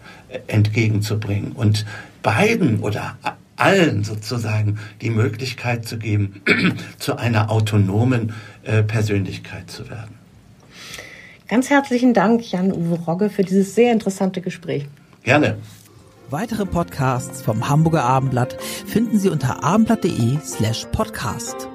entgegenzubringen 0.47 1.53
und 1.53 1.85
beiden 2.23 2.81
oder 2.81 3.17
allen 3.57 4.05
sozusagen 4.05 4.79
die 5.01 5.11
Möglichkeit 5.11 5.87
zu 5.87 5.99
geben, 5.99 6.43
zu 6.99 7.17
einer 7.17 7.51
autonomen 7.51 8.35
äh, 8.65 8.83
Persönlichkeit 8.83 9.71
zu 9.71 9.89
werden. 9.89 10.15
Ganz 11.49 11.71
herzlichen 11.71 12.15
Dank, 12.15 12.51
Jan-Uwe 12.51 12.99
Rogge, 13.05 13.31
für 13.31 13.45
dieses 13.45 13.75
sehr 13.75 13.93
interessante 13.93 14.41
Gespräch. 14.41 14.87
Gerne. 15.23 15.57
Weitere 16.31 16.65
Podcasts 16.65 17.43
vom 17.43 17.69
Hamburger 17.69 18.03
Abendblatt 18.03 18.57
finden 18.87 19.19
Sie 19.19 19.29
unter 19.29 19.63
abendblatt.de 19.63 20.39
slash 20.43 20.87
podcast. 20.91 21.69